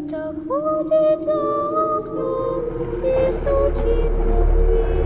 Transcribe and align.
Кто-то 0.00 0.32
ходит 0.48 1.22
за 1.22 1.36
окном 1.98 2.64
и 3.04 3.30
стучится 3.30 4.34
в 4.42 4.56
дверь. 4.56 5.04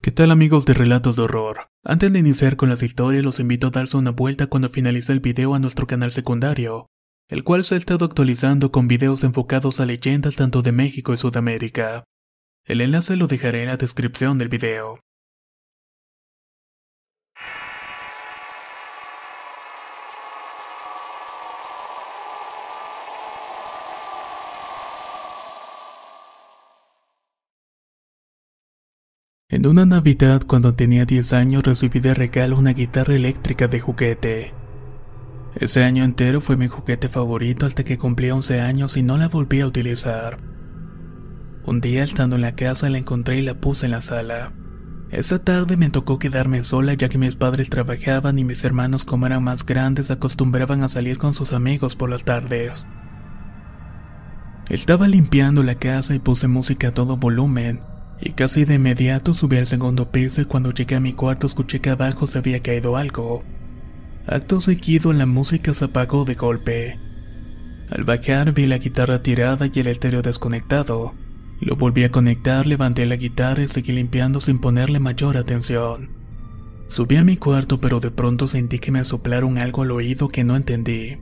¿Qué 0.00 0.10
tal 0.12 0.30
amigos 0.30 0.64
de 0.64 0.72
Relatos 0.72 1.16
de 1.16 1.22
Horror? 1.24 1.68
Antes 1.84 2.10
de 2.10 2.20
iniciar 2.20 2.56
con 2.56 2.70
las 2.70 2.82
historias 2.82 3.22
los 3.22 3.38
invito 3.38 3.66
a 3.66 3.70
darse 3.70 3.98
una 3.98 4.12
vuelta 4.12 4.46
cuando 4.46 4.70
finalice 4.70 5.12
el 5.12 5.20
video 5.20 5.54
a 5.54 5.58
nuestro 5.58 5.86
canal 5.86 6.10
secundario, 6.10 6.86
el 7.28 7.44
cual 7.44 7.64
se 7.64 7.74
ha 7.74 7.78
estado 7.78 8.06
actualizando 8.06 8.72
con 8.72 8.88
videos 8.88 9.24
enfocados 9.24 9.78
a 9.78 9.84
leyendas 9.84 10.36
tanto 10.36 10.62
de 10.62 10.72
México 10.72 11.12
y 11.12 11.18
Sudamérica. 11.18 12.04
El 12.64 12.80
enlace 12.80 13.16
lo 13.16 13.26
dejaré 13.26 13.64
en 13.64 13.68
la 13.68 13.76
descripción 13.76 14.38
del 14.38 14.48
video. 14.48 15.00
En 29.55 29.65
una 29.65 29.85
Navidad 29.85 30.41
cuando 30.45 30.75
tenía 30.75 31.05
10 31.05 31.31
años 31.31 31.63
recibí 31.63 32.01
de 32.01 32.13
regalo 32.13 32.59
una 32.59 32.73
guitarra 32.73 33.15
eléctrica 33.15 33.69
de 33.69 33.79
juguete. 33.79 34.53
Ese 35.55 35.85
año 35.85 36.03
entero 36.03 36.41
fue 36.41 36.57
mi 36.57 36.67
juguete 36.67 37.07
favorito 37.07 37.65
hasta 37.65 37.85
que 37.85 37.97
cumplí 37.97 38.31
11 38.31 38.59
años 38.59 38.97
y 38.97 39.01
no 39.01 39.17
la 39.17 39.29
volví 39.29 39.61
a 39.61 39.67
utilizar. 39.67 40.39
Un 41.65 41.79
día 41.79 42.03
estando 42.03 42.35
en 42.35 42.41
la 42.41 42.53
casa 42.57 42.89
la 42.89 42.97
encontré 42.97 43.37
y 43.37 43.43
la 43.43 43.53
puse 43.53 43.85
en 43.85 43.93
la 43.93 44.01
sala. 44.01 44.51
Esa 45.09 45.41
tarde 45.41 45.77
me 45.77 45.89
tocó 45.89 46.19
quedarme 46.19 46.61
sola 46.65 46.93
ya 46.93 47.07
que 47.07 47.17
mis 47.17 47.37
padres 47.37 47.69
trabajaban 47.69 48.37
y 48.37 48.43
mis 48.43 48.65
hermanos 48.65 49.05
como 49.05 49.25
eran 49.25 49.45
más 49.45 49.65
grandes 49.65 50.11
acostumbraban 50.11 50.83
a 50.83 50.89
salir 50.89 51.17
con 51.17 51.33
sus 51.33 51.53
amigos 51.53 51.95
por 51.95 52.09
las 52.09 52.25
tardes. 52.25 52.87
Estaba 54.67 55.07
limpiando 55.07 55.63
la 55.63 55.75
casa 55.75 56.13
y 56.13 56.19
puse 56.19 56.49
música 56.49 56.89
a 56.89 56.93
todo 56.93 57.15
volumen 57.15 57.79
y 58.19 58.31
casi 58.31 58.65
de 58.65 58.75
inmediato 58.75 59.33
subí 59.33 59.57
al 59.57 59.67
segundo 59.67 60.11
piso 60.11 60.41
y 60.41 60.45
cuando 60.45 60.71
llegué 60.71 60.95
a 60.95 60.99
mi 60.99 61.13
cuarto 61.13 61.47
escuché 61.47 61.81
que 61.81 61.89
abajo 61.89 62.27
se 62.27 62.37
había 62.37 62.61
caído 62.61 62.97
algo. 62.97 63.43
Acto 64.27 64.61
seguido 64.61 65.13
la 65.13 65.25
música 65.25 65.73
se 65.73 65.85
apagó 65.85 66.25
de 66.25 66.35
golpe. 66.35 66.99
Al 67.91 68.03
bajar 68.03 68.53
vi 68.53 68.65
la 68.65 68.77
guitarra 68.77 69.21
tirada 69.21 69.69
y 69.71 69.79
el 69.79 69.87
estéreo 69.87 70.21
desconectado. 70.21 71.13
Lo 71.61 71.75
volví 71.75 72.03
a 72.03 72.11
conectar, 72.11 72.65
levanté 72.65 73.05
la 73.05 73.15
guitarra 73.15 73.63
y 73.63 73.67
seguí 73.67 73.91
limpiando 73.91 74.41
sin 74.41 74.59
ponerle 74.59 74.99
mayor 74.99 75.37
atención. 75.37 76.09
Subí 76.87 77.17
a 77.17 77.23
mi 77.23 77.37
cuarto 77.37 77.79
pero 77.81 77.99
de 77.99 78.11
pronto 78.11 78.47
sentí 78.47 78.79
que 78.79 78.91
me 78.91 79.03
soplaron 79.03 79.57
algo 79.57 79.83
al 79.83 79.91
oído 79.91 80.29
que 80.29 80.43
no 80.43 80.55
entendí. 80.55 81.17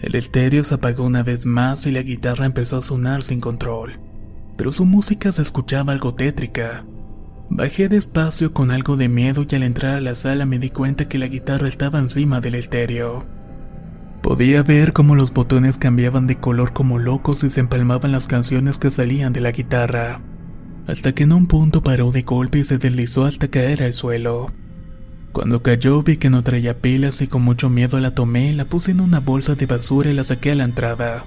El 0.00 0.14
estéreo 0.14 0.64
se 0.64 0.74
apagó 0.74 1.04
una 1.04 1.22
vez 1.22 1.46
más 1.46 1.86
y 1.86 1.92
la 1.92 2.02
guitarra 2.02 2.44
empezó 2.44 2.78
a 2.78 2.82
sonar 2.82 3.22
sin 3.22 3.40
control 3.40 4.05
pero 4.56 4.72
su 4.72 4.84
música 4.84 5.32
se 5.32 5.42
escuchaba 5.42 5.92
algo 5.92 6.14
tétrica. 6.14 6.84
Bajé 7.48 7.88
despacio 7.88 8.52
con 8.52 8.70
algo 8.70 8.96
de 8.96 9.08
miedo 9.08 9.46
y 9.48 9.54
al 9.54 9.62
entrar 9.62 9.96
a 9.96 10.00
la 10.00 10.14
sala 10.14 10.46
me 10.46 10.58
di 10.58 10.70
cuenta 10.70 11.08
que 11.08 11.18
la 11.18 11.28
guitarra 11.28 11.68
estaba 11.68 11.98
encima 11.98 12.40
del 12.40 12.56
estéreo. 12.56 13.24
Podía 14.22 14.62
ver 14.64 14.92
cómo 14.92 15.14
los 15.14 15.32
botones 15.32 15.78
cambiaban 15.78 16.26
de 16.26 16.36
color 16.36 16.72
como 16.72 16.98
locos 16.98 17.44
y 17.44 17.50
se 17.50 17.60
empalmaban 17.60 18.10
las 18.10 18.26
canciones 18.26 18.78
que 18.78 18.90
salían 18.90 19.32
de 19.32 19.40
la 19.40 19.52
guitarra, 19.52 20.20
hasta 20.88 21.14
que 21.14 21.22
en 21.22 21.32
un 21.32 21.46
punto 21.46 21.82
paró 21.82 22.10
de 22.10 22.22
golpe 22.22 22.58
y 22.58 22.64
se 22.64 22.78
deslizó 22.78 23.24
hasta 23.24 23.48
caer 23.48 23.84
al 23.84 23.92
suelo. 23.92 24.52
Cuando 25.30 25.62
cayó 25.62 26.02
vi 26.02 26.16
que 26.16 26.30
no 26.30 26.42
traía 26.42 26.80
pilas 26.80 27.20
y 27.20 27.28
con 27.28 27.42
mucho 27.42 27.70
miedo 27.70 28.00
la 28.00 28.14
tomé, 28.14 28.52
la 28.54 28.64
puse 28.64 28.90
en 28.90 29.00
una 29.00 29.20
bolsa 29.20 29.54
de 29.54 29.66
basura 29.66 30.10
y 30.10 30.14
la 30.14 30.24
saqué 30.24 30.52
a 30.52 30.54
la 30.56 30.64
entrada. 30.64 31.24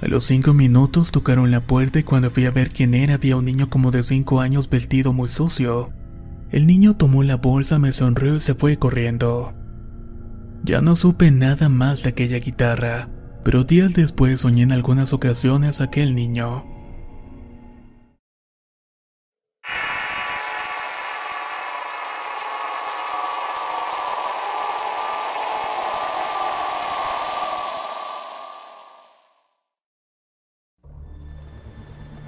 A 0.00 0.06
los 0.06 0.24
cinco 0.24 0.54
minutos 0.54 1.10
tocaron 1.10 1.50
la 1.50 1.60
puerta 1.60 1.98
y 1.98 2.04
cuando 2.04 2.30
fui 2.30 2.44
a 2.46 2.52
ver 2.52 2.70
quién 2.70 2.94
era 2.94 3.14
había 3.14 3.36
un 3.36 3.44
niño 3.44 3.68
como 3.68 3.90
de 3.90 4.04
cinco 4.04 4.40
años 4.40 4.70
vestido 4.70 5.12
muy 5.12 5.28
sucio. 5.28 5.92
El 6.50 6.68
niño 6.68 6.96
tomó 6.96 7.24
la 7.24 7.36
bolsa, 7.36 7.80
me 7.80 7.90
sonrió 7.92 8.36
y 8.36 8.40
se 8.40 8.54
fue 8.54 8.78
corriendo. 8.78 9.54
Ya 10.62 10.80
no 10.80 10.94
supe 10.94 11.32
nada 11.32 11.68
más 11.68 12.04
de 12.04 12.10
aquella 12.10 12.38
guitarra, 12.38 13.08
pero 13.44 13.64
días 13.64 13.94
después 13.94 14.40
soñé 14.40 14.62
en 14.62 14.72
algunas 14.72 15.12
ocasiones 15.12 15.80
a 15.80 15.84
aquel 15.84 16.14
niño. 16.14 16.64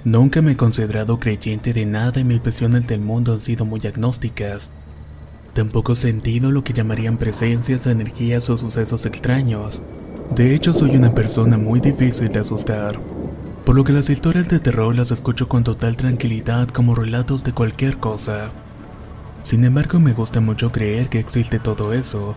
Nunca 0.03 0.41
me 0.41 0.53
he 0.53 0.57
considerado 0.57 1.19
creyente 1.19 1.73
de 1.73 1.85
nada 1.85 2.19
y 2.19 2.23
mis 2.23 2.41
visiones 2.41 2.87
del 2.87 3.01
mundo 3.01 3.33
han 3.33 3.41
sido 3.41 3.65
muy 3.65 3.81
agnósticas. 3.85 4.71
Tampoco 5.53 5.93
he 5.93 5.95
sentido 5.95 6.49
lo 6.49 6.63
que 6.63 6.73
llamarían 6.73 7.19
presencias, 7.19 7.85
energías 7.85 8.49
o 8.49 8.57
sucesos 8.57 9.05
extraños. 9.05 9.83
De 10.33 10.55
hecho, 10.55 10.73
soy 10.73 10.95
una 10.95 11.13
persona 11.13 11.57
muy 11.59 11.81
difícil 11.81 12.29
de 12.29 12.39
asustar, 12.39 12.99
por 13.63 13.75
lo 13.75 13.83
que 13.83 13.93
las 13.93 14.09
historias 14.09 14.49
de 14.49 14.59
terror 14.59 14.95
las 14.95 15.11
escucho 15.11 15.47
con 15.47 15.63
total 15.63 15.97
tranquilidad 15.97 16.67
como 16.69 16.95
relatos 16.95 17.43
de 17.43 17.53
cualquier 17.53 17.97
cosa. 17.97 18.49
Sin 19.43 19.65
embargo, 19.65 19.99
me 19.99 20.13
gusta 20.13 20.41
mucho 20.41 20.71
creer 20.71 21.09
que 21.09 21.19
existe 21.19 21.59
todo 21.59 21.93
eso. 21.93 22.35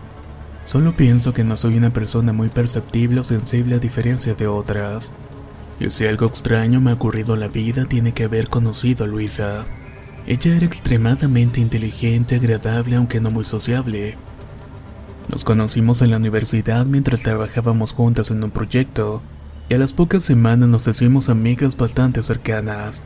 Solo 0.65 0.95
pienso 0.95 1.33
que 1.33 1.43
no 1.43 1.57
soy 1.57 1.77
una 1.77 1.91
persona 1.91 2.31
muy 2.31 2.49
perceptible 2.49 3.21
o 3.21 3.23
sensible 3.23 3.75
a 3.75 3.79
diferencia 3.79 4.35
de 4.35 4.45
otras. 4.45 5.11
Y 5.79 5.89
si 5.89 6.05
algo 6.05 6.25
extraño 6.27 6.79
me 6.79 6.91
ha 6.91 6.95
ocurrido 6.95 7.33
en 7.33 7.41
la 7.41 7.47
vida, 7.47 7.85
tiene 7.85 8.13
que 8.13 8.23
haber 8.23 8.49
conocido 8.49 9.03
a 9.03 9.07
Luisa. 9.07 9.65
Ella 10.27 10.55
era 10.55 10.65
extremadamente 10.65 11.59
inteligente, 11.59 12.35
agradable, 12.35 12.95
aunque 12.95 13.19
no 13.19 13.29
muy 13.29 13.45
sociable. 13.45 14.17
Nos 15.27 15.43
conocimos 15.43 16.01
en 16.01 16.11
la 16.11 16.17
universidad 16.17 16.85
mientras 16.85 17.23
trabajábamos 17.23 17.91
juntas 17.91 18.31
en 18.31 18.43
un 18.43 18.51
proyecto, 18.51 19.21
y 19.69 19.75
a 19.75 19.77
las 19.77 19.91
pocas 19.91 20.23
semanas 20.23 20.69
nos 20.69 20.87
hicimos 20.87 21.29
amigas 21.29 21.75
bastante 21.75 22.23
cercanas. 22.23 23.03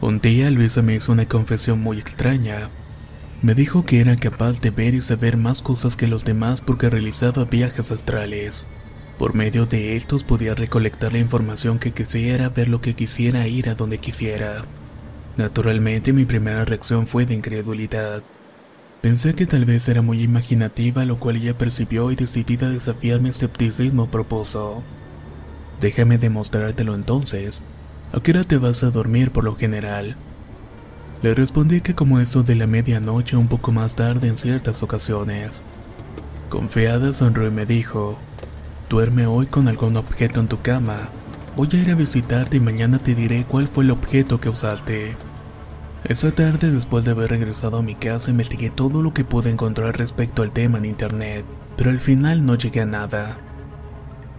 Un 0.00 0.18
día 0.18 0.50
Luisa 0.50 0.82
me 0.82 0.96
hizo 0.96 1.12
una 1.12 1.24
confesión 1.26 1.80
muy 1.80 1.98
extraña. 1.98 2.70
Me 3.40 3.54
dijo 3.54 3.84
que 3.84 4.00
era 4.00 4.16
capaz 4.16 4.60
de 4.60 4.70
ver 4.70 4.94
y 4.94 5.02
saber 5.02 5.36
más 5.36 5.62
cosas 5.62 5.96
que 5.96 6.08
los 6.08 6.24
demás 6.24 6.60
porque 6.60 6.90
realizaba 6.90 7.44
viajes 7.44 7.90
astrales. 7.92 8.66
Por 9.22 9.36
medio 9.36 9.66
de 9.66 9.94
estos 9.94 10.24
podía 10.24 10.52
recolectar 10.52 11.12
la 11.12 11.20
información 11.20 11.78
que 11.78 11.92
quisiera, 11.92 12.48
ver 12.48 12.66
lo 12.66 12.80
que 12.80 12.94
quisiera, 12.96 13.46
ir 13.46 13.68
a 13.68 13.76
donde 13.76 13.98
quisiera. 13.98 14.62
Naturalmente 15.36 16.12
mi 16.12 16.24
primera 16.24 16.64
reacción 16.64 17.06
fue 17.06 17.24
de 17.24 17.34
incredulidad. 17.34 18.24
Pensé 19.00 19.34
que 19.34 19.46
tal 19.46 19.64
vez 19.64 19.88
era 19.88 20.02
muy 20.02 20.20
imaginativa, 20.24 21.04
lo 21.04 21.20
cual 21.20 21.36
ella 21.36 21.56
percibió 21.56 22.10
y 22.10 22.16
decidida 22.16 22.66
a 22.66 22.70
desafiar 22.70 23.20
mi 23.20 23.28
escepticismo 23.28 24.08
propuso. 24.08 24.82
Déjame 25.80 26.18
demostrártelo 26.18 26.96
entonces. 26.96 27.62
¿A 28.12 28.20
qué 28.20 28.32
hora 28.32 28.42
te 28.42 28.58
vas 28.58 28.82
a 28.82 28.90
dormir 28.90 29.30
por 29.30 29.44
lo 29.44 29.54
general? 29.54 30.16
Le 31.22 31.32
respondí 31.32 31.80
que 31.80 31.94
como 31.94 32.18
eso 32.18 32.42
de 32.42 32.56
la 32.56 32.66
medianoche 32.66 33.36
un 33.36 33.46
poco 33.46 33.70
más 33.70 33.94
tarde 33.94 34.26
en 34.26 34.36
ciertas 34.36 34.82
ocasiones. 34.82 35.62
Confiada 36.48 37.12
sonrió 37.12 37.46
y 37.46 37.52
me 37.52 37.66
dijo, 37.66 38.18
Duerme 38.92 39.24
hoy 39.26 39.46
con 39.46 39.68
algún 39.68 39.96
objeto 39.96 40.38
en 40.38 40.48
tu 40.48 40.60
cama. 40.60 41.08
Voy 41.56 41.66
a 41.72 41.76
ir 41.76 41.90
a 41.90 41.94
visitarte 41.94 42.58
y 42.58 42.60
mañana 42.60 42.98
te 42.98 43.14
diré 43.14 43.46
cuál 43.48 43.66
fue 43.66 43.84
el 43.84 43.90
objeto 43.90 44.38
que 44.38 44.50
usaste. 44.50 45.16
Esa 46.04 46.30
tarde, 46.32 46.70
después 46.70 47.02
de 47.02 47.12
haber 47.12 47.30
regresado 47.30 47.78
a 47.78 47.82
mi 47.82 47.94
casa, 47.94 48.30
investigué 48.30 48.68
todo 48.68 49.00
lo 49.00 49.14
que 49.14 49.24
pude 49.24 49.48
encontrar 49.48 49.96
respecto 49.96 50.42
al 50.42 50.52
tema 50.52 50.76
en 50.76 50.84
internet, 50.84 51.46
pero 51.78 51.88
al 51.88 52.00
final 52.00 52.44
no 52.44 52.54
llegué 52.54 52.82
a 52.82 52.84
nada. 52.84 53.38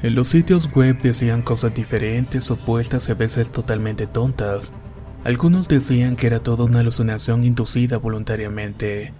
En 0.04 0.14
los 0.14 0.28
sitios 0.28 0.72
web 0.72 1.02
decían 1.02 1.42
cosas 1.42 1.74
diferentes, 1.74 2.52
opuestas 2.52 3.10
y 3.10 3.14
a 3.14 3.16
veces 3.16 3.52
totalmente 3.52 4.06
tontas. 4.06 4.72
Algunos 5.24 5.68
decían 5.68 6.16
que 6.16 6.28
era 6.28 6.44
toda 6.44 6.66
una 6.66 6.82
alucinación 6.82 7.44
inducida 7.44 7.98
voluntariamente. 7.98 9.14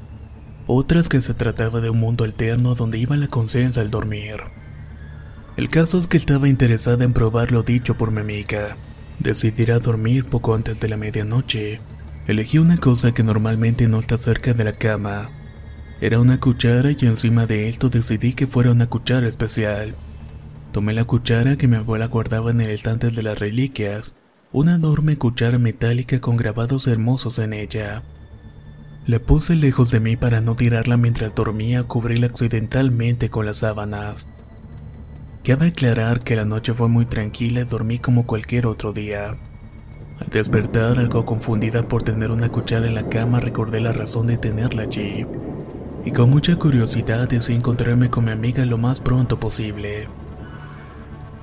Otras 0.68 1.10
que 1.10 1.22
se 1.22 1.34
trataba 1.34 1.82
de 1.82 1.90
un 1.90 2.00
mundo 2.00 2.24
alterno 2.24 2.76
donde 2.76 3.00
iba 3.00 3.18
la 3.18 3.30
conciencia 3.30 3.82
al 3.82 3.90
dormir. 3.90 4.36
El 5.56 5.70
caso 5.70 6.00
es 6.00 6.08
que 6.08 6.18
estaba 6.18 6.50
interesada 6.50 7.04
en 7.04 7.14
probar 7.14 7.52
lo 7.52 7.62
dicho 7.62 7.96
por 7.96 8.10
mi 8.10 8.22
amiga. 8.22 8.76
Decidí 9.20 9.64
ir 9.64 9.72
a 9.72 9.80
dormir 9.80 10.26
poco 10.26 10.56
antes 10.56 10.80
de 10.80 10.90
la 10.90 10.98
medianoche. 10.98 11.80
Elegí 12.26 12.58
una 12.58 12.78
cosa 12.78 13.14
que 13.14 13.22
normalmente 13.22 13.88
no 13.88 14.00
está 14.00 14.18
cerca 14.18 14.54
de 14.54 14.64
la 14.64 14.74
cama. 14.74 15.30
Era 16.02 16.20
una 16.20 16.40
cuchara 16.40 16.90
y 16.92 17.06
encima 17.06 17.46
de 17.46 17.70
esto 17.70 17.90
decidí 17.90 18.34
que 18.34 18.48
fuera 18.48 18.72
una 18.72 18.88
cuchara 18.88 19.28
especial. 19.28 19.94
Tomé 20.72 20.94
la 20.94 21.06
cuchara 21.06 21.56
que 21.56 21.68
mi 21.68 21.76
abuela 21.76 22.08
guardaba 22.08 22.50
en 22.50 22.60
el 22.60 22.72
estante 22.72 23.12
de 23.12 23.22
las 23.22 23.38
reliquias, 23.38 24.18
una 24.52 24.76
enorme 24.76 25.18
cuchara 25.18 25.60
metálica 25.60 26.20
con 26.20 26.36
grabados 26.36 26.88
hermosos 26.88 27.38
en 27.38 27.54
ella. 27.54 28.02
La 29.06 29.20
puse 29.20 29.56
lejos 29.56 29.92
de 29.92 30.00
mí 30.00 30.16
para 30.18 30.42
no 30.42 30.56
tirarla 30.56 30.98
mientras 30.98 31.36
dormía 31.36 31.82
o 31.82 31.88
cubrirla 31.88 32.26
accidentalmente 32.28 33.30
con 33.30 33.46
las 33.46 33.58
sábanas. 33.58 34.28
Cabe 35.44 35.68
aclarar 35.68 36.22
que 36.22 36.38
la 36.38 36.46
noche 36.46 36.74
fue 36.74 36.88
muy 36.88 37.06
tranquila 37.06 37.60
y 37.60 37.64
dormí 37.66 38.00
como 38.00 38.26
cualquier 38.26 38.66
otro 38.66 38.94
día. 38.94 39.36
Al 40.22 40.30
despertar, 40.30 40.98
algo 40.98 41.26
confundida 41.26 41.84
por 41.84 42.02
tener 42.02 42.32
una 42.32 42.48
cuchara 42.48 42.88
en 42.88 42.96
la 42.96 43.10
cama, 43.10 43.42
recordé 43.42 43.82
la 43.82 43.92
razón 43.92 44.28
de 44.28 44.38
tenerla 44.38 44.84
allí. 44.84 45.26
Y 46.06 46.12
con 46.12 46.30
mucha 46.30 46.56
curiosidad 46.56 47.28
decidí 47.28 47.58
encontrarme 47.58 48.10
con 48.10 48.24
mi 48.24 48.32
amiga 48.32 48.66
lo 48.66 48.78
más 48.78 49.02
pronto 49.02 49.38
posible. 49.38 50.08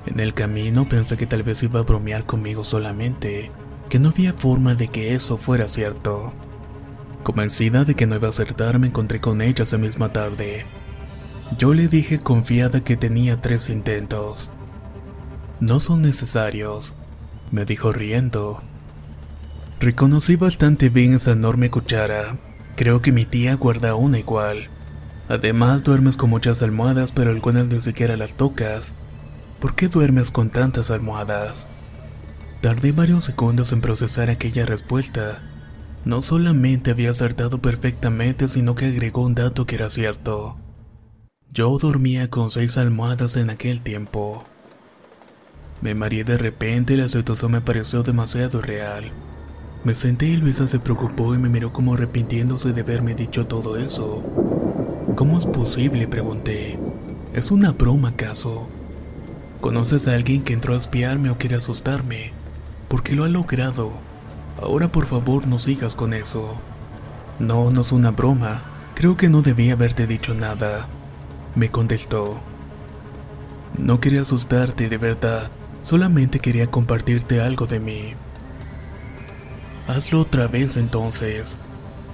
En 0.06 0.18
el 0.18 0.32
camino 0.32 0.88
pensé 0.88 1.18
que 1.18 1.26
tal 1.26 1.42
vez 1.42 1.62
iba 1.62 1.80
a 1.80 1.82
bromear 1.82 2.24
conmigo 2.24 2.64
solamente, 2.64 3.50
que 3.90 3.98
no 3.98 4.08
había 4.08 4.32
forma 4.32 4.74
de 4.74 4.88
que 4.88 5.14
eso 5.14 5.36
fuera 5.36 5.68
cierto. 5.68 6.32
Convencida 7.22 7.84
de 7.84 7.94
que 7.94 8.06
no 8.06 8.16
iba 8.16 8.28
a 8.28 8.30
acertar, 8.30 8.78
me 8.78 8.86
encontré 8.86 9.20
con 9.20 9.42
ella 9.42 9.64
esa 9.64 9.76
misma 9.76 10.10
tarde. 10.10 10.64
Yo 11.58 11.74
le 11.74 11.88
dije 11.88 12.20
confiada 12.20 12.80
que 12.80 12.96
tenía 12.96 13.40
tres 13.40 13.70
intentos. 13.70 14.52
No 15.58 15.80
son 15.80 16.00
necesarios, 16.00 16.94
me 17.50 17.64
dijo 17.64 17.92
riendo. 17.92 18.62
Reconocí 19.80 20.36
bastante 20.36 20.90
bien 20.90 21.12
esa 21.14 21.32
enorme 21.32 21.68
cuchara. 21.68 22.38
Creo 22.76 23.02
que 23.02 23.10
mi 23.10 23.24
tía 23.24 23.56
guarda 23.56 23.96
una 23.96 24.18
igual. 24.18 24.68
Además 25.28 25.82
duermes 25.82 26.16
con 26.16 26.30
muchas 26.30 26.62
almohadas, 26.62 27.10
pero 27.12 27.30
algunas 27.30 27.66
ni 27.66 27.80
siquiera 27.80 28.16
las 28.16 28.34
tocas. 28.34 28.94
¿Por 29.58 29.74
qué 29.74 29.88
duermes 29.88 30.30
con 30.30 30.50
tantas 30.50 30.90
almohadas? 30.90 31.66
Tardé 32.60 32.92
varios 32.92 33.24
segundos 33.24 33.72
en 33.72 33.80
procesar 33.80 34.30
aquella 34.30 34.66
respuesta. 34.66 35.42
No 36.04 36.22
solamente 36.22 36.92
había 36.92 37.10
acertado 37.10 37.58
perfectamente, 37.58 38.48
sino 38.48 38.74
que 38.76 38.86
agregó 38.86 39.22
un 39.24 39.34
dato 39.34 39.66
que 39.66 39.74
era 39.74 39.90
cierto. 39.90 40.59
Yo 41.52 41.76
dormía 41.78 42.30
con 42.30 42.52
seis 42.52 42.78
almohadas 42.78 43.34
en 43.34 43.50
aquel 43.50 43.82
tiempo. 43.82 44.44
Me 45.80 45.96
mareé 45.96 46.22
de 46.22 46.38
repente 46.38 46.94
y 46.94 46.96
la 46.96 47.08
situación 47.08 47.50
me 47.50 47.60
pareció 47.60 48.04
demasiado 48.04 48.60
real. 48.60 49.10
Me 49.82 49.96
senté 49.96 50.26
y 50.26 50.36
Luisa 50.36 50.68
se 50.68 50.78
preocupó 50.78 51.34
y 51.34 51.38
me 51.38 51.48
miró 51.48 51.72
como 51.72 51.94
arrepintiéndose 51.94 52.72
de 52.72 52.82
haberme 52.82 53.16
dicho 53.16 53.48
todo 53.48 53.76
eso. 53.76 54.22
¿Cómo 55.16 55.40
es 55.40 55.46
posible? 55.46 56.06
pregunté. 56.06 56.78
¿Es 57.34 57.50
una 57.50 57.72
broma 57.72 58.10
acaso? 58.10 58.68
¿Conoces 59.60 60.06
a 60.06 60.14
alguien 60.14 60.44
que 60.44 60.52
entró 60.52 60.76
a 60.76 60.78
espiarme 60.78 61.30
o 61.30 61.36
quiere 61.36 61.56
asustarme? 61.56 62.30
¿Por 62.86 63.02
qué 63.02 63.16
lo 63.16 63.24
ha 63.24 63.28
logrado? 63.28 63.90
Ahora 64.62 64.92
por 64.92 65.06
favor 65.06 65.48
no 65.48 65.58
sigas 65.58 65.96
con 65.96 66.14
eso. 66.14 66.60
No, 67.40 67.72
no 67.72 67.80
es 67.80 67.90
una 67.90 68.12
broma. 68.12 68.62
Creo 68.94 69.16
que 69.16 69.28
no 69.28 69.42
debía 69.42 69.72
haberte 69.72 70.06
dicho 70.06 70.32
nada. 70.32 70.86
Me 71.54 71.68
contestó. 71.68 72.40
No 73.76 74.00
quería 74.00 74.22
asustarte, 74.22 74.88
de 74.88 74.98
verdad. 74.98 75.50
Solamente 75.82 76.38
quería 76.38 76.66
compartirte 76.68 77.40
algo 77.40 77.66
de 77.66 77.80
mí. 77.80 78.14
Hazlo 79.88 80.20
otra 80.20 80.46
vez 80.46 80.76
entonces. 80.76 81.58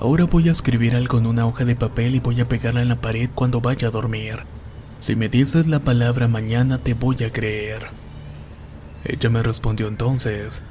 Ahora 0.01 0.25
voy 0.25 0.49
a 0.49 0.53
escribir 0.53 0.95
algo 0.95 1.19
en 1.19 1.27
una 1.27 1.47
hoja 1.47 1.65
de 1.65 1.77
papel 1.77 2.15
y 2.15 2.21
voy 2.21 2.41
a 2.41 2.49
pegarla 2.49 2.83
en 2.83 2.89
la 2.89 3.01
pared 3.01 3.29
cuando 3.35 3.61
vaya 3.61 3.89
a 3.89 3.91
dormir. 3.91 4.45
Si 5.01 5.17
me 5.17 5.29
dices 5.29 5.67
la 5.67 5.81
palabra 5.81 6.29
mañana 6.29 6.79
te 6.79 6.95
voy 6.95 7.23
a 7.25 7.33
creer. 7.33 7.83
Ella 9.05 9.31
me 9.31 9.43
respondió 9.43 9.89
entonces, 9.89 10.63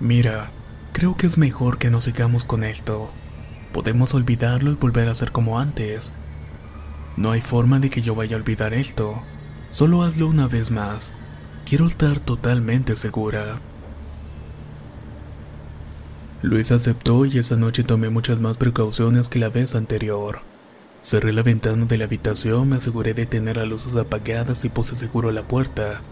mira, 0.00 0.50
creo 0.92 1.16
que 1.16 1.26
es 1.26 1.38
mejor 1.38 1.78
que 1.78 1.90
no 1.90 2.00
sigamos 2.00 2.44
con 2.44 2.64
esto. 2.64 3.10
Podemos 3.72 4.14
olvidarlo 4.14 4.72
y 4.72 4.76
volver 4.76 5.08
a 5.08 5.14
ser 5.14 5.32
como 5.32 5.58
antes. 5.58 6.12
No 7.16 7.30
hay 7.30 7.40
forma 7.40 7.78
de 7.78 7.88
que 7.88 8.02
yo 8.02 8.14
vaya 8.14 8.36
a 8.36 8.40
olvidar 8.40 8.74
esto. 8.74 9.22
Solo 9.70 10.02
hazlo 10.02 10.28
una 10.28 10.48
vez 10.48 10.70
más. 10.70 11.14
Quiero 11.64 11.86
estar 11.86 12.20
totalmente 12.20 12.94
segura. 12.96 13.56
Luis 16.42 16.70
aceptó 16.70 17.24
y 17.24 17.38
esa 17.38 17.56
noche 17.56 17.82
tomé 17.82 18.10
muchas 18.10 18.38
más 18.40 18.56
precauciones 18.58 19.28
que 19.28 19.38
la 19.38 19.48
vez 19.48 19.74
anterior. 19.74 20.42
Cerré 21.02 21.32
la 21.32 21.42
ventana 21.42 21.86
de 21.86 21.98
la 21.98 22.04
habitación, 22.04 22.68
me 22.68 22.76
aseguré 22.76 23.14
de 23.14 23.26
tener 23.26 23.56
las 23.56 23.68
luces 23.68 23.96
apagadas 23.96 24.64
y 24.64 24.68
puse 24.68 24.94
seguro 24.94 25.32
la 25.32 25.42
puerta. 25.42 26.02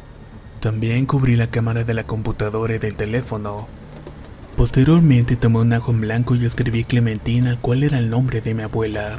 También 0.61 1.05
cubrí 1.05 1.37
la 1.37 1.51
cámara 1.51 1.85
de 1.85 1.95
la 1.95 2.05
computadora 2.05 2.75
y 2.75 2.79
del 2.79 2.97
teléfono. 2.97 3.69
Posteriormente 4.57 5.37
tomé 5.37 5.59
un 5.59 5.73
ajo 5.73 5.91
en 5.91 6.01
blanco 6.01 6.35
y 6.37 6.47
escribí 6.47 6.85
Clementina, 6.85 7.59
cuál 7.61 7.83
era 7.83 7.99
el 7.99 8.09
nombre 8.09 8.41
de 8.41 8.55
mi 8.55 8.63
abuela. 8.63 9.19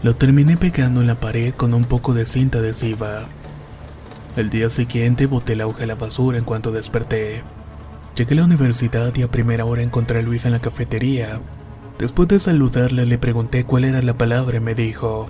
Lo 0.00 0.14
terminé 0.14 0.56
pegando 0.56 1.00
en 1.00 1.08
la 1.08 1.18
pared 1.18 1.52
con 1.54 1.74
un 1.74 1.84
poco 1.84 2.14
de 2.14 2.24
cinta 2.24 2.58
adhesiva. 2.58 3.26
El 4.36 4.48
día 4.48 4.70
siguiente 4.70 5.26
boté 5.26 5.56
la 5.56 5.66
hoja 5.66 5.82
a 5.82 5.86
la 5.86 5.96
basura 5.96 6.38
en 6.38 6.44
cuanto 6.44 6.70
desperté. 6.70 7.42
Llegué 8.14 8.34
a 8.34 8.36
la 8.36 8.44
universidad 8.44 9.12
y 9.16 9.22
a 9.22 9.30
primera 9.30 9.64
hora 9.64 9.82
encontré 9.82 10.20
a 10.20 10.22
Luis 10.22 10.44
en 10.44 10.52
la 10.52 10.60
cafetería. 10.60 11.40
Después 11.98 12.28
de 12.28 12.38
saludarle 12.38 13.06
le 13.06 13.18
pregunté 13.18 13.64
cuál 13.64 13.82
era 13.82 14.00
la 14.00 14.16
palabra 14.16 14.58
y 14.58 14.60
me 14.60 14.76
dijo, 14.76 15.28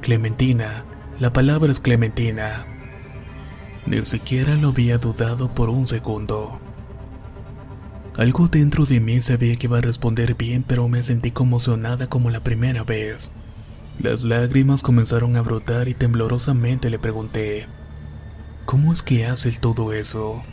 Clementina, 0.00 0.84
la 1.20 1.34
palabra 1.34 1.70
es 1.70 1.80
Clementina. 1.80 2.64
Ni 3.84 4.04
siquiera 4.06 4.54
lo 4.54 4.68
había 4.68 4.96
dudado 4.96 5.54
por 5.54 5.68
un 5.68 5.86
segundo. 5.86 6.58
Algo 8.16 8.48
dentro 8.48 8.86
de 8.86 9.00
mí 9.00 9.20
sabía 9.20 9.56
que 9.56 9.66
iba 9.66 9.76
a 9.76 9.82
responder 9.82 10.36
bien, 10.36 10.64
pero 10.66 10.88
me 10.88 11.02
sentí 11.02 11.32
conmocionada 11.32 12.08
como 12.08 12.30
la 12.30 12.40
primera 12.40 12.82
vez. 12.82 13.30
Las 14.00 14.22
lágrimas 14.22 14.80
comenzaron 14.80 15.36
a 15.36 15.42
brotar 15.42 15.88
y 15.88 15.94
temblorosamente 15.94 16.88
le 16.88 17.00
pregunté, 17.00 17.66
¿cómo 18.64 18.92
es 18.92 19.02
que 19.02 19.26
haces 19.26 19.58
todo 19.58 19.92
eso? 19.92 20.44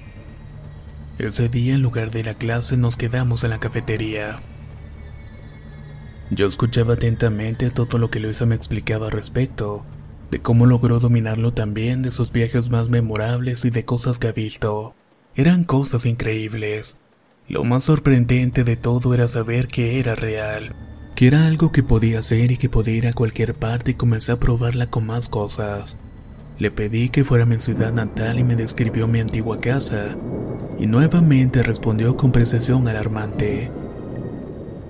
Ese 1.20 1.48
día 1.48 1.76
en 1.76 1.84
lugar 1.84 2.10
de 2.10 2.24
la 2.24 2.34
clase 2.34 2.76
nos 2.76 2.98
quedamos 2.98 3.44
en 3.44 3.52
la 3.52 3.60
cafetería. 3.60 4.40
Yo 6.32 6.48
escuchaba 6.48 6.96
atentamente 6.96 7.70
todo 7.70 8.00
lo 8.00 8.10
que 8.10 8.20
Luisa 8.20 8.48
me 8.48 8.56
explicaba 8.56 9.06
al 9.06 9.12
respecto, 9.12 9.86
de 10.32 10.40
cómo 10.40 10.66
logró 10.66 11.00
dominarlo 11.00 11.54
también, 11.54 12.02
de 12.02 12.12
sus 12.12 12.32
viajes 12.32 12.72
más 12.72 12.90
memorables 12.90 13.64
y 13.64 13.70
de 13.70 13.86
cosas 13.86 14.18
que 14.18 14.28
ha 14.28 14.32
visto. 14.32 14.96
Eran 15.36 15.66
cosas 15.66 16.08
increíbles. 16.08 16.98
Lo 17.48 17.64
más 17.64 17.84
sorprendente 17.84 18.64
de 18.64 18.76
todo 18.76 19.14
era 19.14 19.28
saber 19.28 19.68
que 19.68 20.00
era 20.00 20.16
real, 20.16 20.76
que 21.16 21.28
era 21.28 21.48
algo 21.48 21.72
que 21.72 21.82
podía 21.82 22.20
hacer 22.20 22.52
y 22.52 22.58
que 22.58 22.70
podía 22.70 22.96
ir 22.96 23.08
a 23.08 23.14
cualquier 23.14 23.56
parte 23.56 23.92
y 23.92 23.94
comencé 23.94 24.34
a 24.34 24.40
probarla 24.40 24.88
con 24.88 25.06
más 25.06 25.30
cosas. 25.30 25.98
Le 26.60 26.72
pedí 26.72 27.10
que 27.10 27.24
fuera 27.24 27.44
a 27.44 27.48
mi 27.48 27.58
ciudad 27.58 27.94
natal 27.94 28.38
y 28.38 28.44
me 28.44 28.58
describió 28.58 29.08
mi 29.08 29.22
antigua 29.22 29.58
casa, 29.60 30.18
y 30.78 30.88
nuevamente 30.88 31.64
respondió 31.64 32.18
con 32.18 32.34
precisión 32.34 32.88
alarmante. 32.90 33.72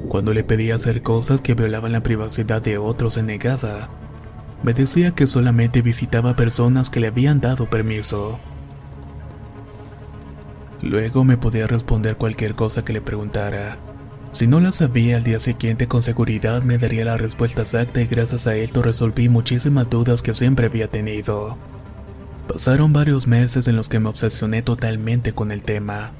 Cuando 0.10 0.34
le 0.34 0.44
pedía 0.44 0.76
hacer 0.76 1.04
cosas 1.04 1.42
que 1.42 1.54
violaban 1.54 1.92
la 1.92 2.02
privacidad 2.04 2.62
de 2.62 2.80
otros 2.80 3.14
se 3.14 3.24
negaba. 3.24 3.90
Me 4.64 4.74
decía 4.74 5.12
que 5.12 5.28
solamente 5.28 5.84
visitaba 5.84 6.36
personas 6.36 6.90
que 6.90 7.00
le 7.00 7.08
habían 7.08 7.40
dado 7.40 7.70
permiso. 7.70 8.40
Luego 10.82 11.24
me 11.24 11.38
podía 11.38 11.68
responder 11.68 12.18
cualquier 12.18 12.56
cosa 12.56 12.84
que 12.84 12.94
le 12.94 13.02
preguntara. 13.02 13.78
Si 14.36 14.48
no 14.48 14.60
la 14.60 14.74
sabía 14.74 15.16
al 15.16 15.24
día 15.24 15.40
siguiente 15.40 15.88
con 15.88 16.04
seguridad 16.04 16.62
me 16.62 16.78
daría 16.78 17.06
la 17.06 17.16
respuesta 17.16 17.62
exacta 17.62 18.02
y 18.02 18.06
gracias 18.06 18.48
a 18.48 18.56
esto 18.58 18.84
resolví 18.84 19.30
muchísimas 19.30 19.90
dudas 19.90 20.22
que 20.22 20.36
siempre 20.36 20.66
había 20.66 20.90
tenido. 20.90 21.58
Pasaron 22.46 22.92
varios 22.92 23.28
meses 23.28 23.66
en 23.70 23.78
los 23.78 23.88
que 23.88 24.02
me 24.02 24.10
obsesioné 24.10 24.62
totalmente 24.62 25.32
con 25.32 25.54
el 25.54 25.64
tema. 25.64 26.12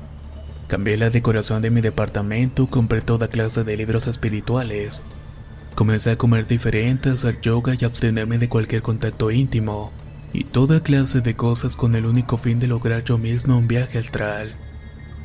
Cambié 0.70 0.96
la 0.96 1.10
decoración 1.10 1.62
de 1.62 1.72
mi 1.72 1.82
departamento, 1.82 2.70
compré 2.70 3.02
toda 3.02 3.28
clase 3.28 3.66
de 3.66 3.76
libros 3.76 4.08
espirituales. 4.08 5.04
Comencé 5.76 6.12
a 6.12 6.18
comer 6.18 6.48
diferente, 6.48 7.10
hacer 7.10 7.42
yoga 7.42 7.74
y 7.78 7.84
abstenerme 7.84 8.38
de 8.38 8.48
cualquier 8.48 8.82
contacto 8.82 9.30
íntimo, 9.30 9.92
y 10.32 10.46
toda 10.46 10.80
clase 10.80 11.20
de 11.20 11.36
cosas 11.36 11.76
con 11.76 11.96
el 11.96 12.06
único 12.06 12.38
fin 12.38 12.62
de 12.62 12.68
lograr 12.68 13.04
yo 13.04 13.18
mismo 13.18 13.58
un 13.58 13.68
viaje 13.68 13.98
astral. 13.98 14.56